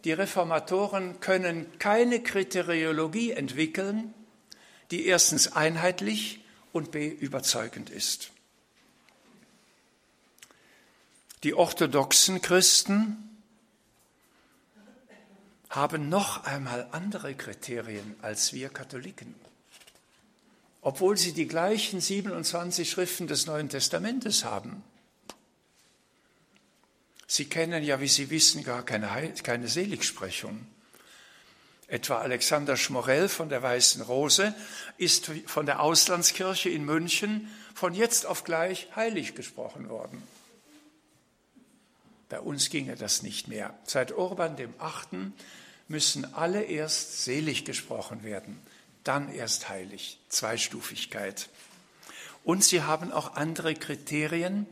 die 0.03 0.13
Reformatoren 0.13 1.19
können 1.19 1.77
keine 1.79 2.21
Kriteriologie 2.21 3.31
entwickeln, 3.31 4.13
die 4.91 5.05
erstens 5.05 5.53
einheitlich 5.53 6.41
und 6.71 6.91
b 6.91 7.07
überzeugend 7.07 7.89
ist. 7.89 8.31
Die 11.43 11.53
orthodoxen 11.53 12.41
Christen 12.41 13.29
haben 15.69 16.09
noch 16.09 16.45
einmal 16.45 16.87
andere 16.91 17.35
Kriterien 17.35 18.15
als 18.21 18.53
wir 18.53 18.69
Katholiken, 18.69 19.35
obwohl 20.81 21.15
sie 21.17 21.33
die 21.33 21.47
gleichen 21.47 22.01
27 22.01 22.89
Schriften 22.89 23.27
des 23.27 23.45
Neuen 23.45 23.69
Testamentes 23.69 24.43
haben. 24.43 24.83
Sie 27.31 27.45
kennen 27.45 27.83
ja, 27.83 28.01
wie 28.01 28.07
Sie 28.07 28.31
wissen, 28.31 28.63
gar 28.63 28.83
keine, 28.83 29.31
keine 29.43 29.67
Seligsprechung. 29.67 30.65
Etwa 31.87 32.17
Alexander 32.17 32.75
Schmorell 32.75 33.29
von 33.29 33.49
der 33.49 33.61
Weißen 33.61 34.01
Rose 34.01 34.55
ist 34.97 35.29
von 35.45 35.67
der 35.67 35.79
Auslandskirche 35.79 36.71
in 36.71 36.85
München 36.85 37.47
von 37.75 37.93
jetzt 37.93 38.25
auf 38.25 38.43
gleich 38.43 38.87
heilig 38.95 39.35
gesprochen 39.35 39.89
worden. 39.89 40.23
Bei 42.29 42.39
uns 42.39 42.71
ginge 42.71 42.95
das 42.95 43.21
nicht 43.21 43.47
mehr. 43.47 43.77
Seit 43.83 44.11
Urban 44.11 44.55
dem 44.55 44.73
Achten 44.79 45.35
müssen 45.87 46.33
alle 46.33 46.63
erst 46.63 47.25
selig 47.25 47.63
gesprochen 47.63 48.23
werden, 48.23 48.59
dann 49.03 49.31
erst 49.31 49.69
heilig. 49.69 50.17
Zweistufigkeit. 50.29 51.47
Und 52.43 52.63
sie 52.63 52.81
haben 52.81 53.11
auch 53.11 53.35
andere 53.35 53.75
Kriterien, 53.75 54.65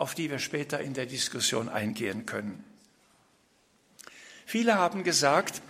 auf 0.00 0.14
die 0.14 0.30
wir 0.30 0.38
später 0.38 0.80
in 0.80 0.94
der 0.94 1.04
Diskussion 1.04 1.68
eingehen 1.68 2.24
können. 2.24 2.64
Viele 4.46 4.76
haben 4.76 5.04
gesagt, 5.04 5.60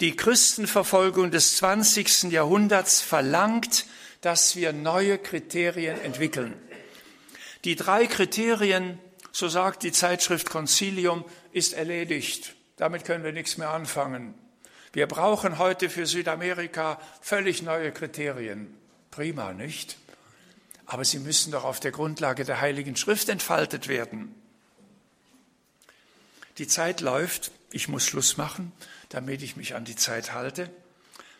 die 0.00 0.16
Christenverfolgung 0.16 1.30
des 1.30 1.58
20. 1.58 2.24
Jahrhunderts 2.24 3.00
verlangt, 3.00 3.86
dass 4.22 4.56
wir 4.56 4.72
neue 4.72 5.18
Kriterien 5.18 6.00
entwickeln. 6.00 6.54
Die 7.62 7.76
drei 7.76 8.08
Kriterien, 8.08 8.98
so 9.30 9.46
sagt 9.46 9.84
die 9.84 9.92
Zeitschrift 9.92 10.50
Concilium, 10.50 11.24
ist 11.52 11.74
erledigt. 11.74 12.56
Damit 12.76 13.04
können 13.04 13.22
wir 13.22 13.32
nichts 13.32 13.56
mehr 13.56 13.70
anfangen. 13.70 14.34
Wir 14.92 15.06
brauchen 15.06 15.58
heute 15.58 15.90
für 15.90 16.06
Südamerika 16.06 17.00
völlig 17.20 17.62
neue 17.62 17.92
Kriterien. 17.92 18.74
Prima, 19.12 19.52
nicht? 19.52 19.96
Aber 20.94 21.04
sie 21.04 21.18
müssen 21.18 21.50
doch 21.50 21.64
auf 21.64 21.80
der 21.80 21.90
Grundlage 21.90 22.44
der 22.44 22.60
Heiligen 22.60 22.94
Schrift 22.94 23.28
entfaltet 23.28 23.88
werden. 23.88 24.32
Die 26.58 26.68
Zeit 26.68 27.00
läuft, 27.00 27.50
ich 27.72 27.88
muss 27.88 28.06
Schluss 28.06 28.36
machen, 28.36 28.70
damit 29.08 29.42
ich 29.42 29.56
mich 29.56 29.74
an 29.74 29.84
die 29.84 29.96
Zeit 29.96 30.32
halte. 30.32 30.70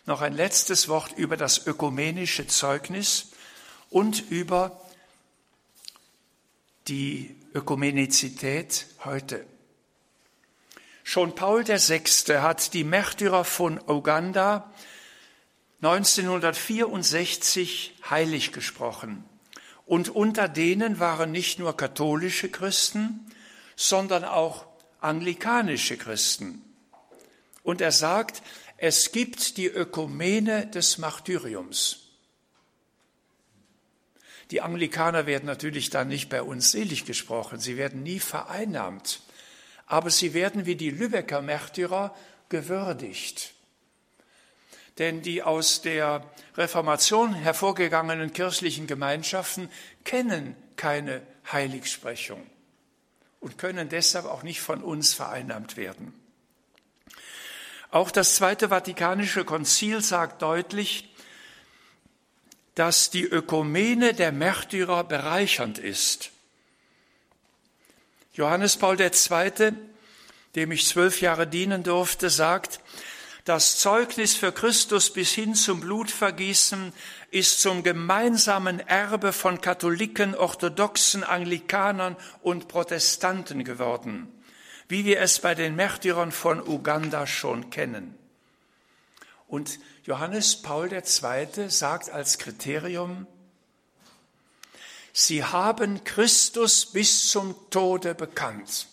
Noch 0.07 0.23
ein 0.23 0.33
letztes 0.33 0.89
Wort 0.89 1.17
über 1.17 1.37
das 1.37 1.69
ökumenische 1.69 2.49
Zeugnis 2.49 3.29
und 3.91 4.29
über 4.29 4.83
die 6.89 7.37
Ökumenizität 7.55 8.87
heute. 9.05 9.47
Schon 11.05 11.37
Paul 11.37 11.65
VI. 11.65 12.01
hat 12.41 12.75
die 12.75 12.83
Märtyrer 12.83 13.45
von 13.45 13.81
Uganda 13.87 14.69
1964 15.81 17.95
heilig 18.11 18.51
gesprochen. 18.51 19.25
Und 19.87 20.09
unter 20.09 20.49
denen 20.49 20.99
waren 20.99 21.30
nicht 21.30 21.59
nur 21.59 21.76
katholische 21.76 22.51
Christen, 22.51 23.26
sondern 23.76 24.24
auch 24.24 24.66
anglikanische 25.01 25.97
Christen. 25.97 26.62
Und 27.62 27.80
er 27.80 27.93
sagt, 27.93 28.43
es 28.76 29.12
gibt 29.12 29.57
die 29.57 29.66
Ökumene 29.66 30.66
des 30.66 30.99
Martyriums. 30.99 32.01
Die 34.51 34.61
Anglikaner 34.61 35.26
werden 35.26 35.47
natürlich 35.47 35.91
dann 35.91 36.09
nicht 36.09 36.28
bei 36.28 36.43
uns 36.43 36.70
selig 36.70 37.07
gesprochen, 37.07 37.59
sie 37.59 37.76
werden 37.76 38.03
nie 38.03 38.20
vereinnahmt, 38.20 39.22
aber 39.87 40.11
sie 40.11 40.35
werden 40.35 40.66
wie 40.66 40.76
die 40.76 40.91
Lübecker 40.91 41.41
Märtyrer 41.41 42.14
gewürdigt 42.51 43.54
denn 44.99 45.22
die 45.22 45.42
aus 45.42 45.82
der 45.82 46.24
Reformation 46.57 47.34
hervorgegangenen 47.34 48.32
kirchlichen 48.32 48.86
Gemeinschaften 48.86 49.68
kennen 50.05 50.57
keine 50.76 51.22
Heiligsprechung 51.51 52.45
und 53.40 53.59
können 53.59 53.88
deshalb 53.88 54.26
auch 54.26 54.42
nicht 54.42 54.61
von 54.61 54.82
uns 54.82 55.14
vereinnahmt 55.14 55.76
werden. 55.76 56.14
Auch 57.90 58.11
das 58.11 58.34
Zweite 58.34 58.70
Vatikanische 58.70 59.45
Konzil 59.45 60.01
sagt 60.03 60.42
deutlich, 60.42 61.09
dass 62.74 63.11
die 63.11 63.22
Ökumene 63.22 64.14
der 64.14 64.32
Märtyrer 64.32 65.05
bereichernd 65.05 65.78
ist. 65.78 66.30
Johannes 68.32 68.76
Paul 68.76 69.01
II., 69.01 69.74
dem 70.57 70.72
ich 70.72 70.86
zwölf 70.86 71.20
Jahre 71.20 71.47
dienen 71.47 71.84
durfte, 71.84 72.30
sagt, 72.30 72.80
das 73.45 73.78
Zeugnis 73.78 74.34
für 74.34 74.53
Christus 74.53 75.12
bis 75.12 75.32
hin 75.32 75.55
zum 75.55 75.80
Blutvergießen 75.80 76.95
ist 77.30 77.61
zum 77.61 77.82
gemeinsamen 77.82 78.80
Erbe 78.80 79.34
von 79.34 79.61
Katholiken, 79.61 80.34
Orthodoxen, 80.34 81.22
Anglikanern 81.22 82.16
und 82.42 82.68
Protestanten 82.68 83.62
geworden, 83.64 84.32
wie 84.88 85.05
wir 85.05 85.20
es 85.20 85.40
bei 85.40 85.55
den 85.55 85.76
Märtyrern 85.76 86.32
von 86.32 86.66
Uganda 86.66 87.26
schon 87.26 87.68
kennen. 87.68 88.18
Und 89.47 89.78
Johannes 90.05 90.62
Paul 90.62 90.90
II. 90.90 91.68
sagt 91.68 92.09
als 92.09 92.38
Kriterium, 92.38 93.26
Sie 95.12 95.45
haben 95.45 96.03
Christus 96.03 96.86
bis 96.86 97.28
zum 97.28 97.55
Tode 97.70 98.14
bekannt. 98.14 98.88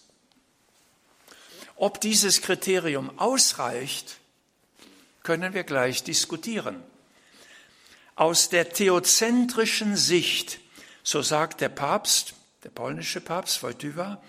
Ob 1.77 1.99
dieses 1.99 2.41
Kriterium 2.41 3.17
ausreicht, 3.17 4.20
können 5.23 5.53
wir 5.53 5.63
gleich 5.63 6.03
diskutieren. 6.03 6.83
Aus 8.15 8.49
der 8.49 8.69
theozentrischen 8.69 9.95
Sicht, 9.95 10.59
so 11.03 11.21
sagt 11.21 11.61
der 11.61 11.69
Papst, 11.69 12.33
der 12.63 12.69
polnische 12.69 13.21
Papst 13.21 13.63
Wojtyła, 13.63 14.21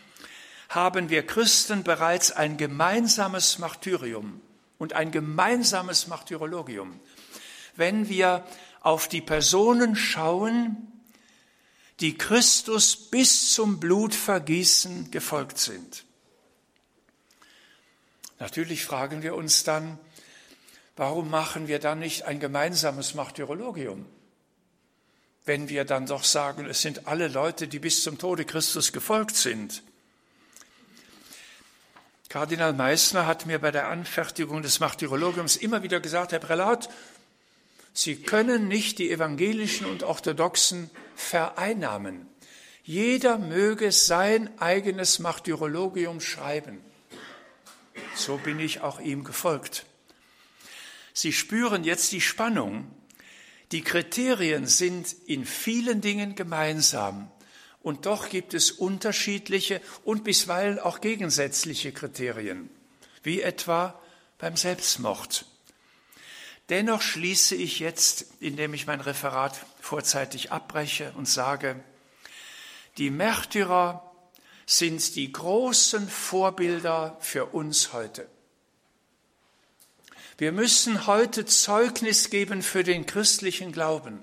haben 0.69 1.11
wir 1.11 1.27
Christen 1.27 1.83
bereits 1.83 2.33
ein 2.33 2.57
gemeinsames 2.57 3.59
Martyrium 3.59 4.41
und 4.79 4.95
ein 4.95 5.11
gemeinsames 5.11 6.07
Martyrologium. 6.07 6.99
Wenn 7.77 8.09
wir 8.09 8.47
auf 8.81 9.09
die 9.09 9.21
Personen 9.21 9.97
schauen, 9.97 10.89
die 12.01 12.17
Christus 12.19 12.97
bis 12.97 13.53
zum 13.55 13.79
Blutvergießen 13.79 15.11
gefolgt 15.11 15.59
sind. 15.59 16.05
Natürlich 18.41 18.85
fragen 18.85 19.23
wir 19.23 19.37
uns 19.37 19.63
dann, 19.63 19.99
Warum 20.97 21.31
machen 21.31 21.69
wir 21.69 21.79
dann 21.79 21.99
nicht 22.01 22.25
ein 22.25 22.41
gemeinsames 22.41 23.15
Martyrologium? 23.15 24.07
Wenn 25.45 25.69
wir 25.69 25.85
dann 25.85 26.07
doch 26.07 26.25
sagen, 26.25 26.67
es 26.67 26.83
sind 26.83 27.07
alle 27.07 27.29
Leute, 27.29 27.67
die 27.67 27.79
bis 27.79 28.03
zum 28.03 28.19
Tode 28.19 28.45
Christus 28.45 28.93
gefolgt 28.93 29.35
sind. 29.35 29.83
Kardinal 32.29 32.73
Meissner 32.73 33.27
hat 33.27 33.47
mir 33.47 33.59
bei 33.59 33.71
der 33.71 33.89
Anfertigung 33.89 34.63
des 34.63 34.81
Martyrologiums 34.81 35.57
immer 35.57 35.83
wieder 35.83 36.01
gesagt, 36.01 36.33
Herr 36.33 36.39
Prälat, 36.39 36.89
Sie 37.95 38.17
können 38.17 38.69
nicht 38.69 38.99
die 38.99 39.11
evangelischen 39.11 39.87
und 39.87 40.03
orthodoxen 40.03 40.91
vereinnahmen. 41.15 42.27
Jeder 42.85 43.39
möge 43.39 43.93
sein 43.93 44.51
eigenes 44.59 45.19
Martyrologium 45.19 46.21
schreiben. 46.21 46.83
So 48.15 48.39
bin 48.39 48.59
ich 48.61 48.81
auch 48.81 48.99
ihm 48.99 49.25
gefolgt. 49.25 49.85
Sie 51.13 51.33
spüren 51.33 51.85
jetzt 51.85 52.13
die 52.13 52.21
Spannung, 52.21 52.91
Die 53.73 53.83
Kriterien 53.83 54.67
sind 54.67 55.17
in 55.27 55.47
vielen 55.47 56.03
Dingen 56.03 56.35
gemeinsam. 56.35 57.31
Und 57.83 58.05
doch 58.07 58.29
gibt 58.29 58.55
es 58.55 58.71
unterschiedliche 58.71 59.81
und 60.05 60.25
bisweilen 60.25 60.79
auch 60.79 61.01
gegensätzliche 61.01 61.91
Kriterien, 61.91 62.69
wie 63.23 63.41
etwa 63.41 63.99
beim 64.39 64.57
Selbstmord. 64.57 65.47
Dennoch 66.69 67.03
schließe 67.03 67.57
ich 67.57 67.81
jetzt, 67.81 68.27
indem 68.41 68.75
ich 68.75 68.87
mein 68.87 69.01
Referat 69.01 69.59
vorzeitig 69.81 70.53
abbreche 70.53 71.13
und 71.17 71.27
sage, 71.27 71.83
die 72.99 73.11
Märtyrer 73.11 74.13
sind 74.67 75.17
die 75.17 75.33
großen 75.33 76.09
Vorbilder 76.09 77.17
für 77.21 77.47
uns 77.47 77.93
heute. 77.93 78.29
Wir 80.43 80.51
müssen 80.51 81.07
heute 81.07 81.47
Zeugnis 81.47 82.29
geben 82.29 82.63
für 82.63 82.83
den 82.83 83.07
christlichen 83.07 83.71
Glauben. 83.71 84.19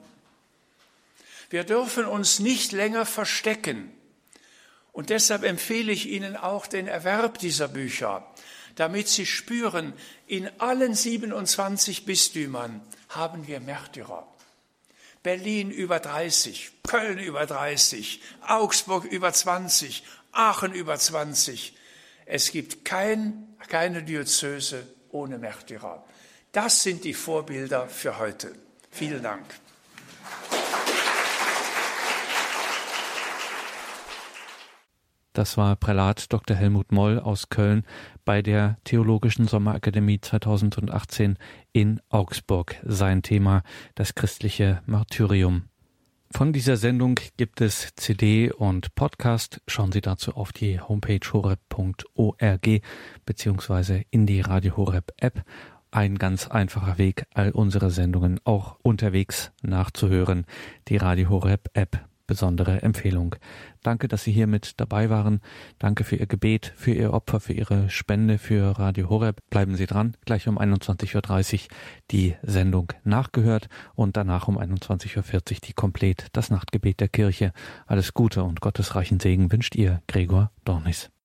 Wir 1.50 1.64
dürfen 1.64 2.04
uns 2.04 2.40
nicht 2.40 2.74
länger 2.74 3.06
verstecken. 3.06 3.90
Und 4.92 5.12
deshalb 5.12 5.44
empfehle 5.44 5.94
ich 5.94 6.10
Ihnen 6.10 6.36
auch 6.36 6.68
den 6.68 6.88
Erwerb 6.88 7.40
dieser 7.40 7.70
Bücher, 7.70 8.30
damit 8.76 9.08
Sie 9.08 9.26
spüren, 9.26 9.94
in 10.28 10.50
allen 10.60 10.94
27 10.94 12.04
Bistümern 12.04 12.82
haben 13.08 13.48
wir 13.48 13.62
Märtyrer. 13.62 14.28
Berlin 15.24 15.72
über 15.72 16.02
30, 16.02 16.72
Köln 16.86 17.20
über 17.20 17.46
30, 17.46 18.22
Augsburg 18.46 19.06
über 19.06 19.32
20, 19.32 20.04
Aachen 20.34 20.74
über 20.74 21.00
20. 21.00 21.78
Es 22.26 22.52
gibt 22.52 22.84
kein, 22.84 23.56
keine 23.70 24.04
Diözese 24.04 24.86
ohne 25.12 25.38
Märtyrer. 25.38 26.04
Das 26.52 26.84
sind 26.84 27.04
die 27.04 27.14
Vorbilder 27.14 27.88
für 27.88 28.18
heute. 28.18 28.54
Vielen 28.90 29.24
Dank. 29.24 29.46
Das 35.34 35.56
war 35.56 35.78
Prälat 35.78 36.34
Dr. 36.34 36.58
Helmut 36.58 36.92
Moll 36.92 37.18
aus 37.18 37.48
Köln 37.48 37.86
bei 38.26 38.42
der 38.42 38.78
Theologischen 38.84 39.48
Sommerakademie 39.48 40.20
2018 40.20 41.38
in 41.72 42.02
Augsburg. 42.10 42.76
Sein 42.84 43.22
Thema 43.22 43.64
das 43.96 44.16
christliche 44.16 44.82
Martyrium. 44.86 45.69
Von 46.32 46.54
dieser 46.54 46.78
Sendung 46.78 47.20
gibt 47.38 47.60
es 47.60 47.90
CD 47.96 48.52
und 48.52 48.94
Podcast. 48.96 49.62
Schauen 49.68 49.92
Sie 49.92 50.02
dazu 50.02 50.36
auf 50.36 50.54
die 50.54 50.80
Homepage 50.80 51.20
horeb.org 51.34 52.82
beziehungsweise 53.26 54.04
in 54.12 54.26
die 54.26 54.42
Radio 54.42 54.78
Horeb 54.78 55.12
App. 55.18 55.44
Ein 55.92 56.20
ganz 56.20 56.48
einfacher 56.48 57.00
Weg, 57.00 57.26
all 57.34 57.50
unsere 57.52 57.90
Sendungen 57.90 58.40
auch 58.44 58.78
unterwegs 58.84 59.52
nachzuhören. 59.64 60.46
Die 60.88 60.98
Radio 60.98 61.30
Horeb 61.30 61.72
App 61.74 62.09
besondere 62.30 62.84
Empfehlung. 62.84 63.36
Danke, 63.82 64.08
dass 64.08 64.24
Sie 64.24 64.32
hier 64.32 64.46
mit 64.46 64.80
dabei 64.80 65.10
waren. 65.10 65.42
Danke 65.80 66.04
für 66.04 66.16
Ihr 66.16 66.28
Gebet, 66.28 66.72
für 66.76 66.92
Ihr 66.92 67.12
Opfer, 67.12 67.40
für 67.40 67.54
Ihre 67.54 67.90
Spende 67.90 68.38
für 68.38 68.78
Radio 68.78 69.10
Horeb. 69.10 69.42
Bleiben 69.50 69.76
Sie 69.76 69.88
dran. 69.88 70.16
Gleich 70.26 70.48
um 70.48 70.60
21.30 70.60 71.64
Uhr 71.64 71.68
die 72.12 72.36
Sendung 72.44 72.94
nachgehört 73.04 73.68
und 73.96 74.16
danach 74.16 74.48
um 74.48 74.60
21.40 74.60 75.18
Uhr 75.18 75.42
die 75.64 75.74
Komplett, 75.74 76.28
das 76.34 76.52
Nachtgebet 76.52 77.00
der 77.00 77.08
Kirche. 77.08 77.52
Alles 77.88 78.14
Gute 78.14 78.44
und 78.44 78.62
gottesreichen 78.62 79.20
Segen 79.20 79.52
wünscht 79.52 79.76
Ihr 79.76 80.04
Gregor 80.08 80.52
Dornis. 80.66 81.10